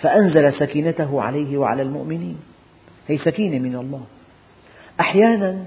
فأنزل 0.00 0.52
سكينته 0.52 1.22
عليه 1.22 1.58
وعلى 1.58 1.82
المؤمنين 1.82 2.38
هي 3.08 3.18
سكينة 3.18 3.58
من 3.58 3.76
الله. 3.76 4.04
أحيانا 5.00 5.64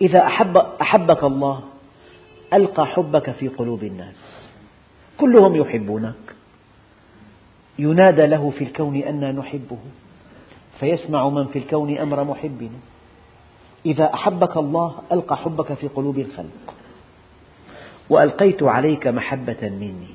إذا 0.00 0.26
أحب 0.26 0.56
أحبك 0.56 1.24
الله 1.24 1.62
ألقى 2.52 2.86
حبك 2.86 3.30
في 3.30 3.48
قلوب 3.48 3.84
الناس. 3.84 4.16
كلهم 5.18 5.56
يحبونك. 5.56 6.34
ينادى 7.78 8.26
له 8.26 8.50
في 8.50 8.64
الكون 8.64 8.96
أنا 8.96 9.32
نحبه. 9.32 9.78
فيسمع 10.82 11.28
من 11.28 11.46
في 11.46 11.58
الكون 11.58 11.98
أمر 11.98 12.24
محبنا 12.24 12.78
إذا 13.86 14.14
أحبك 14.14 14.56
الله 14.56 14.94
ألقى 15.12 15.36
حبك 15.36 15.74
في 15.74 15.88
قلوب 15.88 16.18
الخلق. 16.18 16.74
وألقيت 18.10 18.62
عليك 18.62 19.06
محبة 19.06 19.56
مني. 19.62 20.14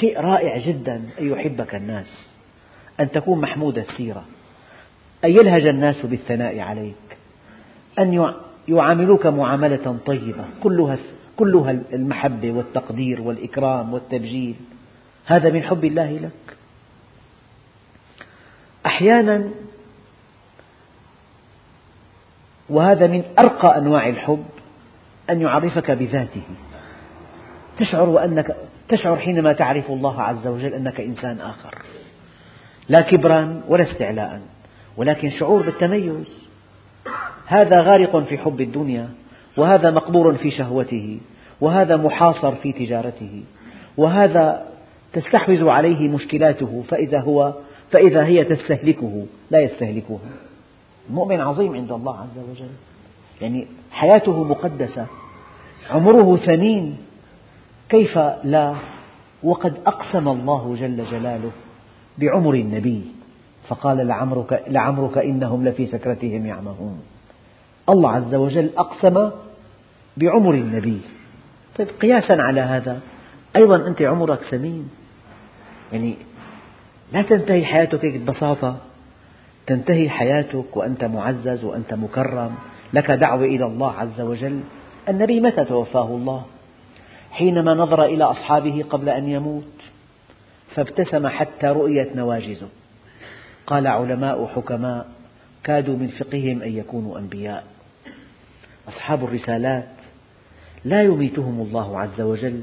شيء 0.00 0.20
رائع 0.20 0.58
جدا 0.58 1.02
أن 1.20 1.32
يحبك 1.32 1.74
الناس 1.74 2.32
أن 3.00 3.10
تكون 3.10 3.40
محمود 3.40 3.78
السيرة 3.78 4.24
أن 5.24 5.30
يلهج 5.30 5.66
الناس 5.66 6.06
بالثناء 6.06 6.60
عليك 6.60 7.16
أن 7.98 8.34
يعاملوك 8.68 9.26
معاملة 9.26 9.98
طيبة. 10.06 10.44
كلها 10.62 10.98
كلها 11.36 11.70
المحبة 11.70 12.52
والتقدير 12.52 13.20
والإكرام 13.20 13.94
والتبجيل. 13.94 14.54
هذا 15.24 15.50
من 15.50 15.62
حب 15.62 15.84
الله 15.84 16.12
لك. 16.12 16.43
أحيانا 18.86 19.50
وهذا 22.68 23.06
من 23.06 23.22
أرقى 23.38 23.78
أنواع 23.78 24.08
الحب 24.08 24.44
أن 25.30 25.40
يعرفك 25.40 25.90
بذاته. 25.90 26.42
تشعر 27.78 28.08
وأنك 28.08 28.56
تشعر 28.88 29.16
حينما 29.16 29.52
تعرف 29.52 29.90
الله 29.90 30.22
عز 30.22 30.46
وجل 30.46 30.74
أنك 30.74 31.00
إنسان 31.00 31.40
آخر. 31.40 31.74
لا 32.88 33.00
كبرا 33.00 33.60
ولا 33.68 33.90
استعلاء 33.90 34.40
ولكن 34.96 35.30
شعور 35.30 35.62
بالتميز. 35.62 36.44
هذا 37.46 37.80
غارق 37.80 38.24
في 38.24 38.38
حب 38.38 38.60
الدنيا 38.60 39.08
وهذا 39.56 39.90
مقبور 39.90 40.34
في 40.34 40.50
شهوته 40.50 41.20
وهذا 41.60 41.96
محاصر 41.96 42.54
في 42.54 42.72
تجارته 42.72 43.42
وهذا 43.96 44.66
تستحوذ 45.12 45.68
عليه 45.68 46.08
مشكلاته 46.08 46.84
فإذا 46.88 47.20
هو 47.20 47.54
فإذا 47.94 48.24
هي 48.24 48.44
تستهلكه 48.44 49.26
لا 49.50 49.60
يستهلكها. 49.60 50.18
المؤمن 51.10 51.40
عظيم 51.40 51.74
عند 51.74 51.92
الله 51.92 52.18
عز 52.18 52.38
وجل. 52.50 52.70
يعني 53.40 53.66
حياته 53.90 54.44
مقدسة 54.44 55.06
عمره 55.90 56.36
ثمين 56.36 56.96
كيف 57.88 58.18
لا؟ 58.44 58.74
وقد 59.42 59.74
أقسم 59.86 60.28
الله 60.28 60.76
جل 60.80 61.04
جلاله 61.10 61.50
بعمر 62.18 62.54
النبي. 62.54 63.02
فقال 63.68 64.06
لعمرك, 64.06 64.64
لعمرك 64.68 65.18
إنهم 65.18 65.64
لفي 65.64 65.86
سكرتهم 65.86 66.46
يعمهون. 66.46 67.02
الله 67.88 68.10
عز 68.10 68.34
وجل 68.34 68.70
أقسم 68.76 69.30
بعمر 70.16 70.54
النبي. 70.54 71.00
طيب 71.78 71.88
قياسا 72.02 72.32
على 72.32 72.60
هذا 72.60 73.00
أيضا 73.56 73.86
أنت 73.86 74.02
عمرك 74.02 74.40
ثمين 74.40 74.90
يعني 75.92 76.16
لا 77.12 77.22
تنتهي 77.22 77.64
حياتك 77.64 78.04
هيك 78.04 78.16
ببساطة. 78.16 78.76
تنتهي 79.66 80.10
حياتك 80.10 80.76
وأنت 80.76 81.04
معزز 81.04 81.64
وأنت 81.64 81.94
مكرم. 81.94 82.54
لك 82.92 83.10
دعوة 83.10 83.44
إلى 83.44 83.66
الله 83.66 83.92
عز 83.92 84.20
وجل. 84.20 84.60
النبي 85.08 85.40
متى 85.40 85.64
توفاه 85.64 86.06
الله؟ 86.06 86.44
حينما 87.30 87.74
نظر 87.74 88.04
إلى 88.04 88.24
أصحابه 88.24 88.84
قبل 88.90 89.08
أن 89.08 89.28
يموت. 89.28 89.82
فابتسم 90.74 91.28
حتى 91.28 91.66
رؤيت 91.66 92.16
نواجذه 92.16 92.68
قال 93.66 93.86
علماء 93.86 94.46
حكماء 94.46 95.06
كادوا 95.64 95.96
من 95.96 96.08
فقههم 96.08 96.62
أن 96.62 96.72
يكونوا 96.72 97.18
أنبياء. 97.18 97.64
أصحاب 98.88 99.24
الرسالات 99.24 99.88
لا 100.84 101.02
يميتهم 101.02 101.60
الله 101.60 102.00
عز 102.00 102.20
وجل 102.20 102.62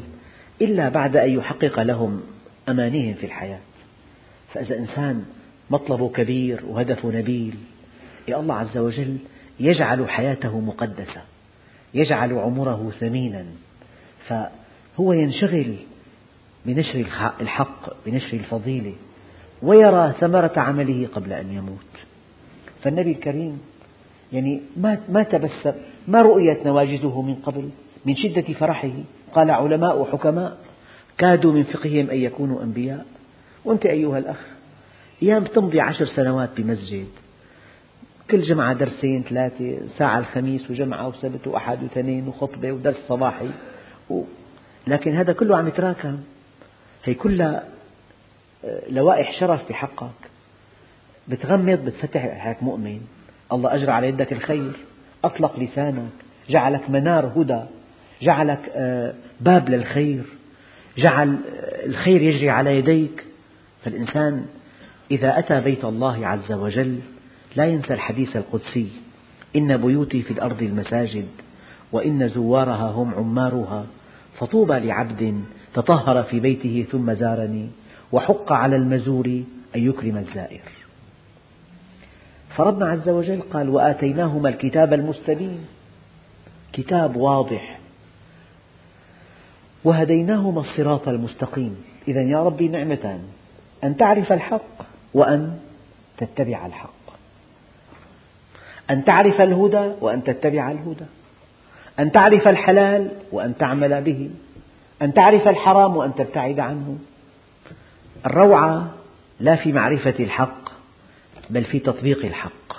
إلا 0.61 0.89
بعد 0.89 1.17
أن 1.17 1.29
يحقق 1.29 1.79
لهم 1.79 2.21
أمانيهم 2.69 3.13
في 3.13 3.25
الحياة. 3.25 3.59
فإذا 4.53 4.77
إنسان 4.77 5.25
مطلبه 5.69 6.09
كبير 6.09 6.61
وهدفه 6.67 7.09
نبيل 7.09 7.55
يا 8.27 8.39
الله 8.39 8.55
عز 8.55 8.77
وجل 8.77 9.17
يجعل 9.59 10.09
حياته 10.09 10.59
مقدسة 10.59 11.21
يجعل 11.93 12.33
عمره 12.33 12.91
ثمينا. 12.99 13.45
فهو 14.27 15.13
ينشغل 15.13 15.75
بنشر 16.65 17.05
الحق 17.41 18.05
بنشر 18.05 18.37
الفضيلة 18.37 18.93
ويرى 19.61 20.13
ثمرة 20.19 20.53
عمله 20.57 21.07
قبل 21.15 21.33
أن 21.33 21.53
يموت. 21.53 21.91
فالنبي 22.83 23.11
الكريم 23.11 23.61
يعني 24.33 24.61
ما 24.77 24.97
ما 25.09 25.23
تبسم 25.23 25.73
ما 26.07 26.21
رؤيت 26.21 26.65
نواجذه 26.65 27.21
من 27.21 27.35
قبل 27.35 27.69
من 28.05 28.15
شدة 28.15 28.53
فرحه؟ 28.53 28.93
قال 29.33 29.51
علماء 29.51 30.01
وحكماء 30.01 30.57
كادوا 31.17 31.53
من 31.53 31.63
فقههم 31.63 32.09
أن 32.09 32.17
يكونوا 32.17 32.63
أنبياء. 32.63 33.05
وأنت 33.65 33.85
أيها 33.85 34.17
الأخ 34.17 34.39
أيام 35.23 35.43
تمضي 35.43 35.81
عشر 35.81 36.05
سنوات 36.05 36.49
بمسجد 36.57 37.07
كل 38.31 38.41
جمعة 38.41 38.73
درسين 38.73 39.23
ثلاثة 39.23 39.87
ساعة 39.97 40.19
الخميس 40.19 40.71
وجمعة 40.71 41.07
وسبت 41.07 41.47
وأحد 41.47 41.83
واثنين 41.83 42.27
وخطبة 42.27 42.71
ودرس 42.71 42.95
صباحي 43.07 43.49
و... 44.09 44.23
لكن 44.87 45.15
هذا 45.15 45.33
كله 45.33 45.57
عم 45.57 45.67
يتراكم. 45.67 46.19
هي 47.03 47.13
كلها 47.13 47.63
آه، 48.65 48.81
لوائح 48.89 49.39
شرف 49.39 49.69
بحقك. 49.69 50.29
بتغمض 51.27 51.85
بتفتح 51.85 52.47
هيك 52.47 52.63
مؤمن. 52.63 53.01
الله 53.51 53.75
أجرى 53.75 53.91
على 53.91 54.07
يدك 54.07 54.33
الخير. 54.33 54.71
أطلق 55.23 55.59
لسانك. 55.59 56.11
جعلك 56.49 56.89
منار 56.89 57.25
هدى. 57.25 57.61
جعلك 58.21 58.71
آه، 58.75 59.13
باب 59.41 59.69
للخير. 59.69 60.23
جعل 60.97 61.29
آه، 61.29 61.85
الخير 61.85 62.21
يجري 62.21 62.49
على 62.49 62.77
يديك. 62.77 63.23
فالإنسان 63.83 64.45
إذا 65.11 65.39
أتى 65.39 65.61
بيت 65.61 65.85
الله 65.85 66.27
عز 66.27 66.51
وجل 66.51 66.99
لا 67.55 67.65
ينسى 67.65 67.93
الحديث 67.93 68.37
القدسي 68.37 68.89
إن 69.55 69.77
بيوتي 69.77 70.21
في 70.21 70.31
الأرض 70.31 70.61
المساجد 70.61 71.27
وإن 71.91 72.27
زوارها 72.27 72.91
هم 72.91 73.13
عمارها 73.13 73.85
فطوبى 74.39 74.79
لعبد 74.79 75.43
تطهر 75.73 76.23
في 76.23 76.39
بيته 76.39 76.85
ثم 76.91 77.13
زارني 77.13 77.69
وحق 78.11 78.51
على 78.51 78.75
المزور 78.75 79.25
أن 79.75 79.89
يكرم 79.89 80.17
الزائر. 80.17 80.61
فربنا 82.55 82.85
عز 82.85 83.09
وجل 83.09 83.41
قال 83.41 83.69
وآتيناهما 83.69 84.49
الكتاب 84.49 84.93
المستبين 84.93 85.65
كتاب 86.73 87.15
واضح. 87.15 87.79
وهديناهما 89.83 90.61
الصراط 90.61 91.07
المستقيم. 91.07 91.75
إذا 92.07 92.21
يا 92.21 92.43
ربي 92.43 92.67
نعمتان. 92.67 93.19
أن 93.83 93.97
تعرف 93.97 94.31
الحق 94.31 94.85
وأن 95.13 95.59
تتبع 96.17 96.65
الحق. 96.65 96.91
أن 98.89 99.05
تعرف 99.05 99.41
الهدى 99.41 99.91
وأن 100.01 100.23
تتبع 100.23 100.71
الهدى. 100.71 101.05
أن 101.99 102.11
تعرف 102.11 102.47
الحلال 102.47 103.11
وأن 103.31 103.57
تعمل 103.57 104.01
به. 104.01 104.29
أن 105.01 105.13
تعرف 105.13 105.47
الحرام 105.47 105.97
وأن 105.97 106.15
تبتعد 106.15 106.59
عنه. 106.59 106.97
الروعة 108.25 108.91
لا 109.39 109.55
في 109.55 109.71
معرفة 109.71 110.15
الحق 110.19 110.71
بل 111.49 111.63
في 111.63 111.79
تطبيق 111.79 112.25
الحق. 112.25 112.73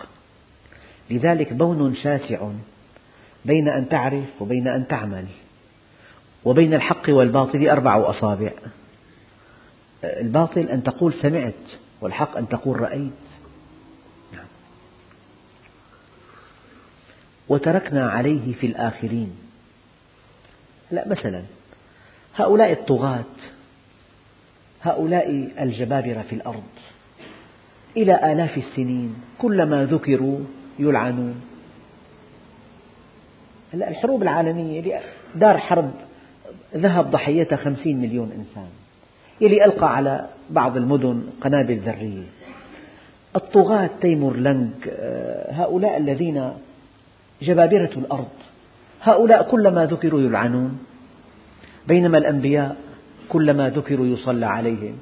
لذلك 1.11 1.53
بون 1.53 1.95
شاسع 1.95 2.49
بين 3.45 3.69
أن 3.69 3.89
تعرف 3.89 4.25
وبين 4.41 4.69
أن 4.69 4.89
تعمل. 4.89 5.27
وبين 6.45 6.75
الحق 6.75 7.09
والباطل 7.09 7.69
أربع 7.69 8.11
أصابع. 8.11 8.51
الباطل 10.05 10.61
أن 10.61 10.83
تقول 10.83 11.15
سمعت 11.23 11.55
والحق 12.01 12.37
أن 12.37 12.49
تقول 12.49 12.81
رأيت. 12.81 13.13
نعم. 14.33 14.45
وتركنا 17.49 18.11
عليه 18.11 18.53
في 18.53 18.67
الآخرين. 18.67 19.37
لا 20.91 21.09
مثلا 21.09 21.43
هؤلاء 22.37 22.73
الطغاة 22.73 23.25
هؤلاء 24.83 25.53
الجبابرة 25.61 26.23
في 26.23 26.35
الأرض 26.35 26.63
إلى 27.97 28.33
آلاف 28.33 28.59
السنين 28.59 29.15
كلما 29.39 29.85
ذكروا 29.85 30.39
يلعنون. 30.79 31.43
الحروب 33.75 34.23
العالمية 34.23 35.01
دار 35.35 35.59
حرب 35.59 35.91
ذهب 36.75 37.11
ضحيتها 37.11 37.57
خمسين 37.57 38.01
مليون 38.01 38.33
إنسان. 38.33 38.82
يلي 39.43 39.65
ألقى 39.65 39.97
على 39.97 40.27
بعض 40.51 40.77
المدن 40.77 41.23
قنابل 41.41 41.79
ذرية 41.79 42.23
الطغاة 43.37 43.91
تيمور 44.01 44.37
لنج 44.37 44.71
آه، 44.91 45.53
هؤلاء 45.53 45.97
الذين 45.97 46.53
جبابرة 47.43 47.91
الأرض 47.97 48.29
هؤلاء 49.03 49.43
كلما 49.51 49.87
ذكروا 49.87 50.21
يلعنون 50.21 50.79
بينما 51.89 52.19
الأنبياء 52.19 52.77
كلما 53.29 53.71
ذكروا 53.71 54.07
يصلى 54.07 54.47
عليهم. 54.47 54.95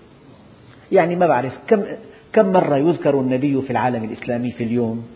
يعني 0.92 1.16
ما 1.16 1.26
بعرف 1.26 1.52
كم 1.66 1.82
كم 2.32 2.52
مرة 2.52 2.76
يذكر 2.76 3.20
النبي 3.20 3.62
في 3.62 3.70
العالم 3.70 4.04
الإسلامي 4.04 4.52
في 4.52 4.64
اليوم 4.64 5.06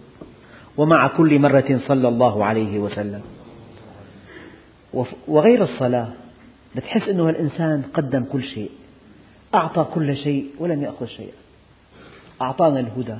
ومع 0.77 1.07
كل 1.07 1.39
مرة 1.39 1.81
صلى 1.87 2.09
الله 2.09 2.45
عليه 2.45 2.79
وسلم. 2.79 3.21
وغير 5.29 5.63
الصلاة 5.63 6.09
بتحس 6.77 7.09
أنه 7.09 7.31
الإنسان 7.31 7.83
قدم 7.95 8.25
كل 8.25 8.43
شيء. 8.43 8.71
أعطى 9.55 9.87
كل 9.95 10.17
شيء 10.17 10.51
ولم 10.59 10.83
يأخذ 10.83 11.07
شيئا. 11.07 11.33
أعطانا 12.43 12.81
الهدى 12.81 13.17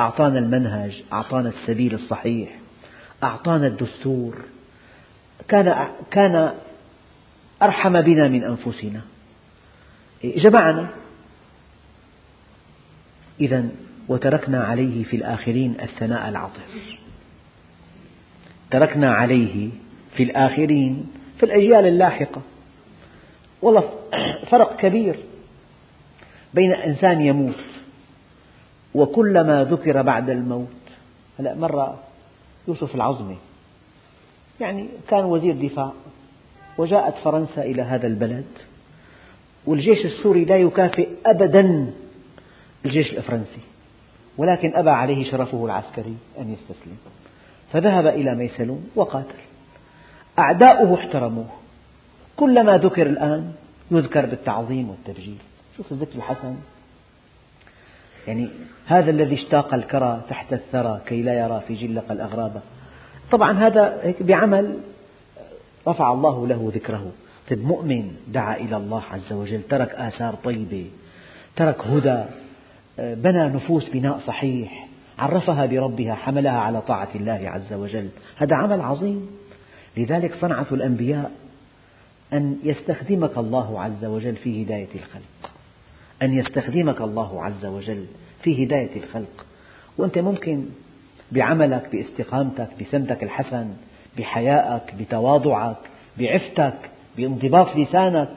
أعطانا 0.00 0.38
المنهج 0.38 1.02
أعطانا 1.12 1.48
السبيل 1.48 1.94
الصحيح 1.94 2.58
أعطانا 3.22 3.66
الدستور. 3.66 4.38
كان 5.48 5.88
كان 6.10 6.54
أرحم 7.62 8.00
بنا 8.00 8.28
من 8.28 8.44
أنفسنا. 8.44 9.00
جمعنا. 10.24 10.88
إذا 13.40 13.68
وتركنا 14.08 14.64
عليه 14.64 15.04
في 15.04 15.16
الآخرين 15.16 15.76
الثناء 15.82 16.28
العطف 16.28 16.98
تركنا 18.70 19.12
عليه 19.12 19.70
في 20.16 20.22
الآخرين 20.22 21.06
في 21.38 21.42
الأجيال 21.42 21.86
اللاحقة. 21.86 22.42
والله 23.62 23.90
فرق 24.50 24.76
كبير. 24.76 25.18
بين 26.54 26.72
إنسان 26.72 27.20
يموت 27.20 27.54
وكلما 28.94 29.64
ذكر 29.64 30.02
بعد 30.02 30.30
الموت. 30.30 30.68
هلا 31.38 31.54
مرة 31.54 31.98
يوسف 32.68 32.94
العظمي 32.94 33.36
يعني 34.60 34.88
كان 35.08 35.24
وزير 35.24 35.54
دفاع 35.66 35.92
وجاءت 36.78 37.14
فرنسا 37.14 37.62
إلى 37.62 37.82
هذا 37.82 38.06
البلد 38.06 38.44
والجيش 39.66 40.04
السوري 40.04 40.44
لا 40.44 40.56
يكافئ 40.56 41.08
أبدا 41.26 41.92
الجيش 42.84 43.12
الفرنسي 43.12 43.60
ولكن 44.38 44.74
أبى 44.74 44.90
عليه 44.90 45.30
شرفه 45.30 45.64
العسكري 45.66 46.16
أن 46.38 46.52
يستسلم. 46.52 46.96
فذهب 47.72 48.06
إلى 48.06 48.34
ميسلون 48.34 48.90
وقاتل. 48.96 49.34
أعداؤه 50.38 50.94
احترموه. 50.94 51.46
كلما 52.36 52.78
ذكر 52.78 53.06
الآن 53.06 53.52
يذكر 53.90 54.26
بالتعظيم 54.26 54.90
والتبجيل. 54.90 55.38
شوف 55.78 55.92
الذكر 55.92 56.16
الحسن. 56.16 56.56
يعني 58.26 58.48
هذا 58.86 59.10
الذي 59.10 59.34
اشتاق 59.34 59.74
الكرى 59.74 60.22
تحت 60.28 60.52
الثرى 60.52 61.00
كي 61.06 61.22
لا 61.22 61.38
يرى 61.38 61.62
في 61.68 61.74
جلق 61.74 62.12
الأغراب. 62.12 62.62
طبعا 63.30 63.52
هذا 63.52 64.00
هيك 64.02 64.22
بعمل 64.22 64.78
رفع 65.88 66.12
الله 66.12 66.46
له 66.46 66.72
ذكره. 66.74 67.12
طيب 67.50 67.64
مؤمن 67.64 68.16
دعا 68.28 68.56
إلى 68.56 68.76
الله 68.76 69.02
عز 69.10 69.32
وجل 69.32 69.62
ترك 69.62 69.94
آثار 69.94 70.34
طيبة 70.34 70.86
ترك 71.56 71.80
هدى 71.80 72.24
بنى 72.98 73.48
نفوس 73.48 73.88
بناء 73.88 74.18
صحيح 74.26 74.88
عرفها 75.18 75.66
بربها 75.66 76.14
حملها 76.14 76.58
على 76.60 76.80
طاعة 76.80 77.08
الله 77.14 77.40
عز 77.44 77.72
وجل. 77.72 78.08
هذا 78.36 78.56
عمل 78.56 78.80
عظيم. 78.80 79.30
لذلك 79.96 80.34
صنعة 80.34 80.66
الأنبياء 80.72 81.30
أن 82.32 82.58
يستخدمك 82.64 83.38
الله 83.38 83.82
عز 83.82 84.04
وجل 84.04 84.36
في 84.36 84.64
هداية 84.64 84.88
الخلق. 84.94 85.50
أن 86.22 86.38
يستخدمك 86.38 87.00
الله 87.00 87.44
عز 87.44 87.66
وجل 87.66 88.06
في 88.42 88.64
هداية 88.64 88.96
الخلق. 88.96 89.46
وأنت 89.98 90.18
ممكن 90.18 90.64
بعملك 91.32 91.88
باستقامتك 91.92 92.68
بسمتك 92.80 93.22
الحسن 93.22 93.68
بحيائك 94.18 94.94
بتواضعك 94.94 95.76
بعفتك 96.18 96.78
بانضباط 97.16 97.76
لسانك 97.76 98.28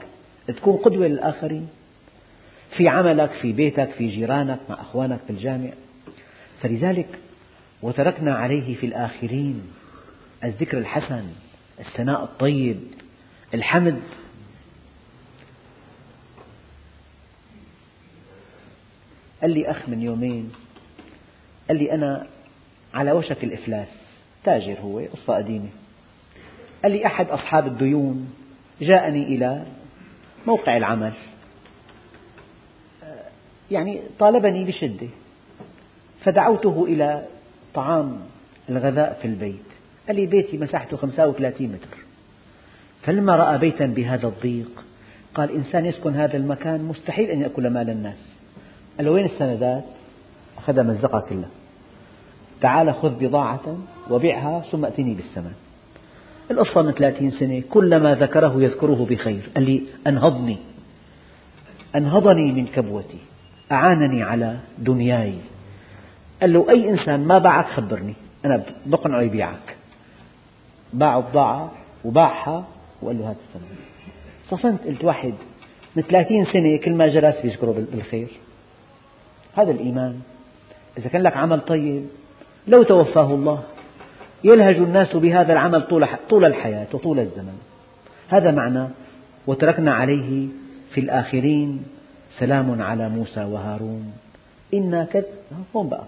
تكون 0.47 0.77
قدوة 0.77 1.07
للآخرين. 1.07 1.67
في 2.77 2.87
عملك 2.87 3.31
في 3.31 3.51
بيتك 3.51 3.89
في 3.89 4.07
جيرانك 4.07 4.59
مع 4.69 4.81
أخوانك 4.81 5.19
في 5.27 5.33
الجامع. 5.33 5.69
فلذلك 6.61 7.07
وتركنا 7.81 8.35
عليه 8.35 8.75
في 8.75 8.85
الآخرين 8.85 9.61
الذكر 10.43 10.77
الحسن 10.77 11.23
الثناء 11.79 12.23
الطيب 12.23 12.79
الحمد. 13.53 13.99
قال 19.41 19.51
لي 19.51 19.71
أخ 19.71 19.89
من 19.89 20.01
يومين. 20.01 20.51
قال 21.67 21.77
لي 21.77 21.91
أنا 21.91 22.27
على 22.93 23.11
وشك 23.11 23.43
الإفلاس. 23.43 23.87
تاجر 24.43 24.79
هو 24.79 24.99
قصة 24.99 25.35
قديمة. 25.35 25.69
قال 26.83 26.91
لي 26.91 27.05
أحد 27.05 27.29
أصحاب 27.29 27.67
الديون 27.67 28.33
جاءني 28.81 29.23
إلى 29.23 29.65
موقع 30.47 30.77
العمل. 30.77 31.13
يعني 33.71 34.01
طالبني 34.19 34.63
بشدة. 34.63 35.07
فدعوته 36.23 36.85
إلى 36.85 37.25
طعام 37.73 38.19
الغذاء 38.69 39.19
في 39.21 39.27
البيت. 39.27 39.65
قال 40.07 40.15
لي 40.15 40.25
بيتي 40.25 40.57
مساحته 40.57 40.97
35 40.97 41.67
متر. 41.67 41.97
فلما 43.01 43.35
رأى 43.35 43.57
بيتا 43.57 43.85
بهذا 43.85 44.27
الضيق. 44.27 44.83
قال 45.35 45.55
إنسان 45.55 45.85
يسكن 45.85 46.15
هذا 46.15 46.37
المكان 46.37 46.83
مستحيل 46.83 47.29
أن 47.29 47.41
يأكل 47.41 47.69
مال 47.69 47.89
الناس. 47.89 48.40
قال 48.97 49.05
له 49.05 49.11
وين 49.11 49.25
السندات؟ 49.25 49.83
أخذها 50.57 50.83
مزقها 50.83 51.21
كلها. 51.21 51.49
تعال 52.61 52.93
خذ 52.93 53.09
بضاعة 53.09 53.77
وبيعها 54.09 54.63
ثم 54.71 54.85
أتني 54.85 55.13
بالثمن 55.13 55.53
القصة 56.51 56.81
من 56.81 56.91
ثلاثين 56.91 57.31
سنة 57.31 57.61
كلما 57.69 58.15
ذكره 58.15 58.63
يذكره 58.63 59.07
بخير. 59.09 59.49
قال 59.55 59.63
لي 59.63 59.83
أنهضني. 60.07 60.57
أنهضني 61.95 62.51
من 62.51 62.67
كبوتي. 62.67 63.17
أعانني 63.71 64.23
على 64.23 64.57
دنياي. 64.77 65.35
قال 66.41 66.53
له 66.53 66.69
أي 66.69 66.89
إنسان 66.89 67.27
ما 67.27 67.37
باعك 67.37 67.65
خبرني. 67.65 68.13
أنا 68.45 68.63
بقنعه 68.85 69.21
يبيعك. 69.21 69.75
باع 70.93 71.17
الضاعة 71.17 71.71
وباعها 72.05 72.65
وقال 73.01 73.17
له 73.19 73.25
هذا 73.25 73.37
الثمن 73.47 73.75
صفنت 74.49 74.87
قلت 74.87 75.03
واحد 75.03 75.33
من 75.95 76.03
ثلاثين 76.03 76.45
سنة 76.45 76.77
كل 76.77 76.93
ما 76.93 77.07
جلس 77.07 77.41
بيذكره 77.41 77.85
بالخير. 77.91 78.27
هذا 79.55 79.71
الإيمان. 79.71 80.19
إذا 80.97 81.09
كان 81.09 81.21
لك 81.21 81.37
عمل 81.37 81.59
طيب 81.59 82.05
لو 82.67 82.83
توفاه 82.83 83.33
الله 83.33 83.63
يلهج 84.43 84.75
الناس 84.75 85.15
بهذا 85.15 85.53
العمل 85.53 85.81
طول 86.29 86.45
الحياة 86.45 86.87
وطول 86.93 87.19
الزمن. 87.19 87.59
هذا 88.29 88.51
معنى 88.51 88.87
وتركنا 89.47 89.93
عليه 89.93 90.47
في 90.91 90.99
الآخرين 91.01 91.83
سلام 92.39 92.81
على 92.81 93.09
موسى 93.09 93.43
وهارون. 93.43 94.13
إنا 94.73 95.07
كد 95.13 95.25
هون 95.75 95.89
بقى. 95.89 96.05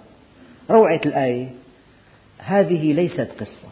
روعة 0.69 1.01
الآية. 1.05 1.47
هذه 2.37 2.93
ليست 2.93 3.27
قصة. 3.39 3.69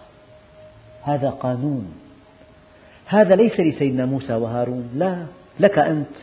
هذا 1.03 1.29
قانون. 1.29 1.93
هذا 3.05 3.35
ليس 3.35 3.59
لسيدنا 3.59 4.05
موسى 4.05 4.33
وهارون. 4.33 4.89
لا 4.95 5.25
لك 5.59 5.79
أنت 5.79 6.15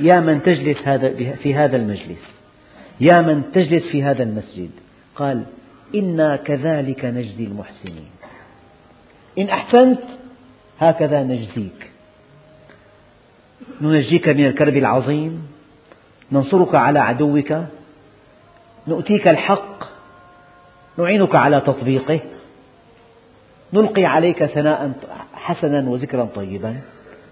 يا 0.00 0.20
من 0.20 0.42
تجلس 0.42 0.78
في 1.42 1.54
هذا 1.54 1.76
المجلس. 1.76 2.41
يا 3.00 3.20
من 3.20 3.42
تجلس 3.52 3.82
في 3.82 4.02
هذا 4.02 4.22
المسجد. 4.22 4.70
قال 5.16 5.44
إنا 5.94 6.36
كذلك 6.36 7.04
نجزي 7.04 7.44
المحسنين. 7.44 8.10
إن 9.38 9.48
أحسنت 9.48 10.02
هكذا 10.78 11.22
نجزيك. 11.22 11.90
ننجيك 13.80 14.28
من 14.28 14.46
الكرب 14.46 14.76
العظيم. 14.76 15.48
ننصرك 16.32 16.74
على 16.74 16.98
عدوك. 16.98 17.54
نؤتيك 18.88 19.28
الحق. 19.28 19.84
نعينك 20.98 21.34
على 21.34 21.60
تطبيقه. 21.60 22.20
نلقي 23.72 24.04
عليك 24.04 24.44
ثناء 24.44 24.92
حسنا 25.34 25.90
وذكرا 25.90 26.24
طيبا. 26.24 26.76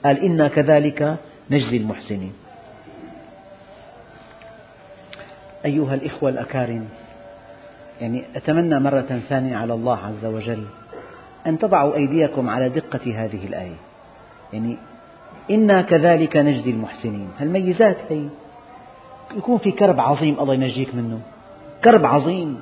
قال 0.05 0.25
إنا 0.25 0.49
كذلك 0.49 1.17
نجزي 1.51 1.77
المحسنين. 1.77 2.33
أيها 5.65 5.95
الإخوة 5.95 6.31
الأكارم 6.31 6.89
يعني 8.01 8.25
أتمنى 8.37 8.81
مرة 8.81 9.21
ثانية 9.29 9.57
على 9.57 9.75
الله 9.75 9.99
عز 9.99 10.25
وجل 10.25 10.65
أن 11.47 11.59
تضعوا 11.59 11.95
أيديكم 11.95 12.51
على 12.51 12.69
دقة 12.69 13.25
هذه 13.25 13.47
الآية. 13.47 13.77
يعني 14.53 14.77
إنا 15.51 15.83
كذلك 15.83 16.37
نجزي 16.37 16.71
المحسنين. 16.71 17.29
هالميزات 17.39 17.97
هي 18.09 18.29
يكون 19.37 19.59
في 19.59 19.71
كرب 19.71 20.01
عظيم 20.01 20.41
الله 20.41 20.55
ينجيك 20.55 20.95
منه. 20.95 21.21
كرب 21.85 22.07
عظيم. 22.07 22.61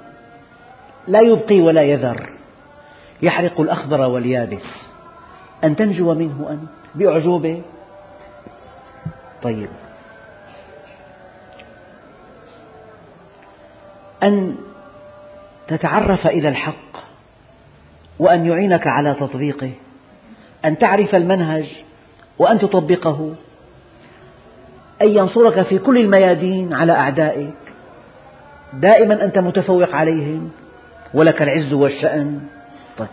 لا 1.09 1.21
يبقي 1.21 1.61
ولا 1.61 1.83
يذر. 1.83 2.31
يحرق 3.23 3.61
الأخضر 3.61 4.01
واليابس. 4.01 4.89
أن 5.65 5.77
تنجو 5.77 6.15
منه 6.15 6.47
أنت 6.51 6.69
بأعجوبة. 6.95 7.63
طيب. 9.43 9.69
أن 14.23 14.55
تتعرف 15.69 16.27
إلى 16.27 16.49
الحق 16.49 16.99
وأن 18.19 18.47
يعينك 18.47 18.87
على 18.87 19.15
تطبيقه 19.15 19.71
أن 20.65 20.79
تعرف 20.79 21.15
المنهج 21.15 21.67
وأن 22.39 22.59
تطبقه 22.59 23.35
أن 25.03 25.09
ينصرك 25.09 25.63
في 25.63 25.79
كل 25.79 25.99
الميادين 25.99 26.75
على 26.75 26.93
أعدائك. 26.93 27.55
دائما 28.73 29.25
أنت 29.25 29.39
متفوق 29.39 29.95
عليهم 29.95 30.51
ولك 31.15 31.43
العز 31.43 31.73
والشأن. 31.73 32.41
طيب. 32.99 33.09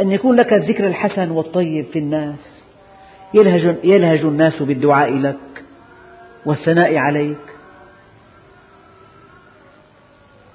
أن 0.00 0.12
يكون 0.12 0.36
لك 0.36 0.52
الذكر 0.52 0.86
الحسن 0.86 1.30
والطيب 1.30 1.84
في 1.92 1.98
الناس. 1.98 2.62
يلهج, 3.34 3.76
يلهج 3.84 4.20
الناس 4.20 4.62
بالدعاء 4.62 5.12
لك 5.14 5.64
والثناء 6.46 6.96
عليك. 6.96 7.53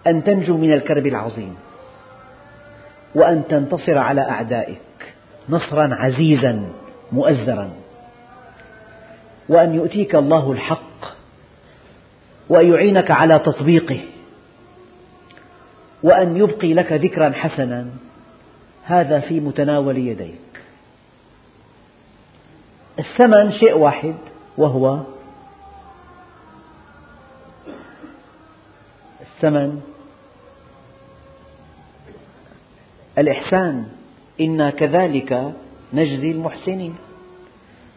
أن 0.09 0.23
تنجو 0.23 0.57
من 0.57 0.73
الكرب 0.73 1.07
العظيم 1.07 1.55
وأن 3.15 3.43
تنتصر 3.49 3.97
على 3.97 4.21
أعدائك 4.21 4.81
نصرا 5.49 5.89
عزيزا 5.91 6.69
مؤزرا 7.11 7.69
وأن 9.49 9.73
يؤتيك 9.73 10.15
الله 10.15 10.51
الحق 10.51 10.89
وأن 12.49 12.73
يعينك 12.73 13.11
على 13.11 13.39
تطبيقه 13.39 13.99
وأن 16.03 16.37
يبقي 16.37 16.73
لك 16.73 16.93
ذكرا 16.93 17.29
حسنا. 17.29 17.87
هذا 18.83 19.19
في 19.19 19.39
متناول 19.39 19.97
يديك. 19.97 20.39
الثمن 22.99 23.51
شيء 23.51 23.77
واحد 23.77 24.15
وهو 24.57 24.99
الثمن 29.21 29.81
الإحسان 33.19 33.85
إنا 34.41 34.71
كذلك 34.71 35.53
نجزي 35.93 36.31
المحسنين. 36.31 36.95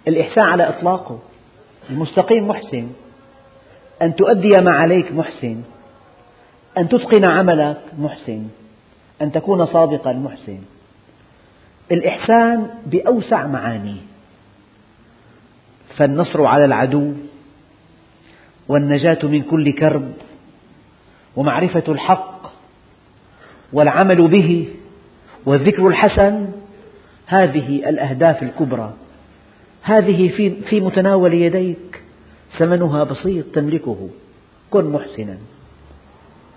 الإحسان 0.08 0.44
على 0.44 0.68
إطلاقه 0.68 1.18
المستقيم 1.90 2.48
محسن. 2.48 2.88
أن 4.02 4.14
تؤدي 4.14 4.60
ما 4.60 4.72
عليك 4.72 5.12
محسن. 5.12 5.62
أن 6.78 6.88
تتقن 6.88 7.24
عملك 7.24 7.80
محسن. 7.98 8.48
أن 9.22 9.32
تكون 9.32 9.66
صادقا 9.66 10.12
محسن. 10.12 10.58
الإحسان 11.92 12.70
بأوسع 12.86 13.46
معانيه. 13.46 14.00
فالنصر 15.96 16.44
على 16.44 16.64
العدو 16.64 17.12
والنجاة 18.68 19.18
من 19.22 19.42
كل 19.42 19.72
كرب 19.72 20.12
ومعرفة 21.36 21.84
الحق 21.88 22.52
والعمل 23.72 24.28
به 24.28 24.68
والذكر 25.46 25.86
الحسن 25.86 26.48
هذه 27.26 27.88
الأهداف 27.88 28.42
الكبرى. 28.42 28.92
هذه 29.82 30.28
في, 30.28 30.50
في 30.50 30.80
متناول 30.80 31.34
يديك. 31.34 32.02
ثمنها 32.58 33.04
بسيط 33.04 33.46
تملكه. 33.54 34.08
كن 34.70 34.84
محسنا. 34.84 35.38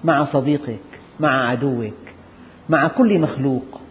مع 0.03 0.25
صديقك 0.25 0.79
مع 1.19 1.49
عدوك 1.49 1.93
مع 2.69 2.87
كل 2.87 3.19
مخلوق. 3.19 3.81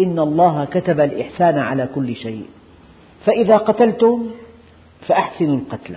إن 0.00 0.18
الله 0.18 0.64
كتب 0.64 1.00
الإحسان 1.00 1.58
على 1.58 1.88
كل 1.94 2.16
شيء. 2.16 2.44
فإذا 3.26 3.56
قتلتم 3.56 4.30
فأحسنوا 5.06 5.56
القتل. 5.56 5.96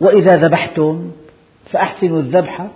وإذا 0.00 0.36
ذبحتم 0.36 1.10
فأحسنوا 1.70 2.20
الذبح. 2.20 2.66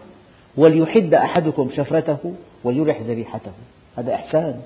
وليحد 0.57 1.15
أحدكم 1.15 1.71
شفرته 1.77 2.35
وليرح 2.65 3.01
ذبيحته. 3.01 3.53
هذا 3.97 4.15
إحسان. 4.15 4.61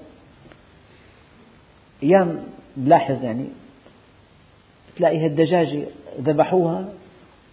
أيام 2.02 2.44
نلاحظ 2.76 3.24
يعني 3.24 3.44
تلاقي 4.96 5.24
هالدجاجة 5.24 5.82
ذبحوها 6.20 6.88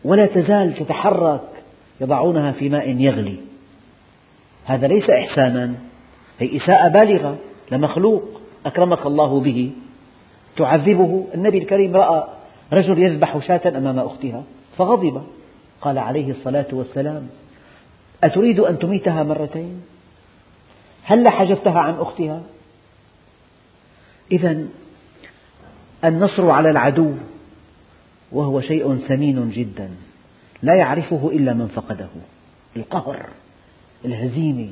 ولا 0.03 0.25
تزال 0.25 0.75
تتحرك 0.75 1.41
يضعونها 2.01 2.51
في 2.51 2.69
ماء 2.69 2.89
يغلي. 2.89 3.37
هذا 4.65 4.87
ليس 4.87 5.09
إحسانا 5.09 5.73
هي 6.39 6.57
إساءة 6.57 6.87
بالغة 6.87 7.37
لمخلوق 7.71 8.23
أكرمك 8.65 9.05
الله 9.05 9.39
به. 9.39 9.71
تعذبه. 10.57 11.27
النبي 11.35 11.57
الكريم 11.57 11.95
رأى 11.95 12.27
رجل 12.73 13.03
يذبح 13.03 13.37
شاة 13.47 13.77
أمام 13.77 13.99
أختها 13.99 14.43
فغضب. 14.77 15.23
قال 15.81 15.97
عليه 15.97 16.31
الصلاة 16.31 16.67
والسلام 16.71 17.27
أتريد 18.23 18.59
أن 18.59 18.79
تميتها 18.79 19.23
مرتين؟ 19.23 19.81
هل 21.03 21.27
حجبتها 21.27 21.79
عن 21.79 21.93
أختها؟ 21.93 22.43
إذا 24.31 24.65
النصر 26.05 26.49
على 26.49 26.69
العدو 26.69 27.13
وهو 28.31 28.61
شيء 28.61 28.97
ثمين 29.07 29.51
جدا 29.51 29.89
لا 30.61 30.75
يعرفه 30.75 31.29
إلا 31.33 31.53
من 31.53 31.67
فقده. 31.67 32.09
القهر 32.75 33.25
الهزيمة. 34.05 34.69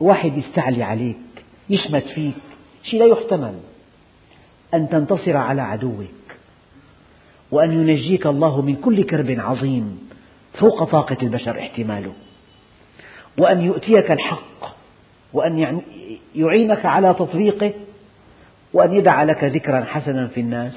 واحد 0.00 0.38
يستعلي 0.38 0.82
عليك 0.82 1.16
يشمت 1.70 2.04
فيك 2.04 2.34
شيء 2.82 3.00
لا 3.00 3.06
يحتمل. 3.06 3.54
أن 4.74 4.88
تنتصر 4.88 5.36
على 5.36 5.62
عدوك 5.62 6.06
وأن 7.50 7.72
ينجيك 7.72 8.26
الله 8.26 8.62
من 8.62 8.76
كل 8.76 9.04
كرب 9.04 9.30
عظيم 9.30 10.08
فوق 10.54 10.84
طاقة 10.84 11.16
البشر 11.22 11.58
احتماله. 11.58 12.12
وأن 13.38 13.60
يؤتيك 13.60 14.10
الحق 14.10 14.76
وأن 15.32 15.82
يعينك 16.34 16.86
على 16.86 17.14
تطبيقه 17.14 17.72
وأن 18.72 18.92
يدع 18.92 19.22
لك 19.22 19.44
ذكرا 19.44 19.84
حسنا 19.84 20.26
في 20.26 20.40
الناس. 20.40 20.76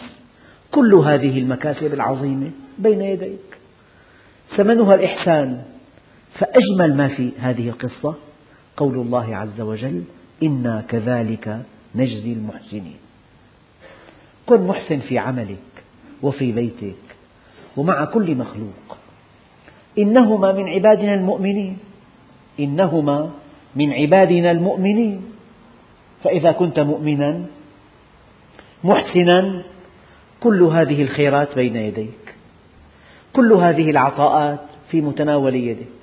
كل 0.72 0.96
هذه 0.96 1.40
المكاسب 1.40 1.94
العظيمة 1.94 2.52
بين 2.78 3.02
يديك. 3.02 3.58
ثمنها 4.58 4.96
الإحسان. 4.96 5.62
فأجمل 6.34 6.98
ما 6.98 7.08
في 7.08 7.32
هذه 7.40 7.70
القصة 7.70 8.16
قول 8.78 8.96
الله 8.96 9.36
عز 9.36 9.62
وجل 9.62 10.04
إنا 10.44 10.84
كذلك 10.88 11.62
نجزي 11.96 12.34
المحسنين. 12.34 12.98
كن 14.46 14.68
محسن 14.68 15.00
في 15.00 15.18
عملك 15.18 15.58
وفي 16.22 16.52
بيتك 16.52 16.96
ومع 17.78 18.06
كل 18.06 18.36
مخلوق. 18.36 18.98
إنهما 19.98 20.52
من 20.52 20.70
عبادنا 20.70 21.14
المؤمنين. 21.14 21.78
إنهما 22.60 23.30
من 23.76 23.94
عبادنا 23.94 24.52
المؤمنين. 24.52 25.22
فإذا 26.24 26.52
كنت 26.52 26.80
مؤمنا 26.80 27.46
محسنا 28.84 29.64
كل 30.40 30.64
هذه 30.64 31.02
الخيرات 31.02 31.56
بين 31.56 31.76
يديك. 31.76 32.36
كل 33.34 33.54
هذه 33.54 33.90
العطاءات 33.90 34.60
في 34.92 35.02
متناول 35.02 35.56
يدك. 35.56 36.00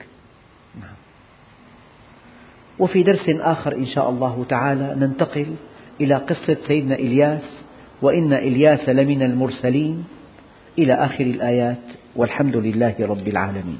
وفي 2.78 3.02
درس 3.02 3.28
آخر 3.28 3.72
إن 3.76 3.86
شاء 3.86 4.10
الله 4.10 4.44
تعالى 4.48 4.94
ننتقل 4.96 5.54
إلى 6.00 6.14
قصة 6.14 6.56
سيدنا 6.66 6.94
إلياس 6.94 7.62
وإن 8.02 8.32
إلياس 8.32 8.88
لمن 8.88 9.22
المرسلين 9.22 10.04
إلى 10.78 10.92
آخر 10.92 11.24
الآيات 11.24 11.84
والحمد 12.16 12.56
لله 12.56 12.94
رب 13.00 13.28
العالمين. 13.28 13.78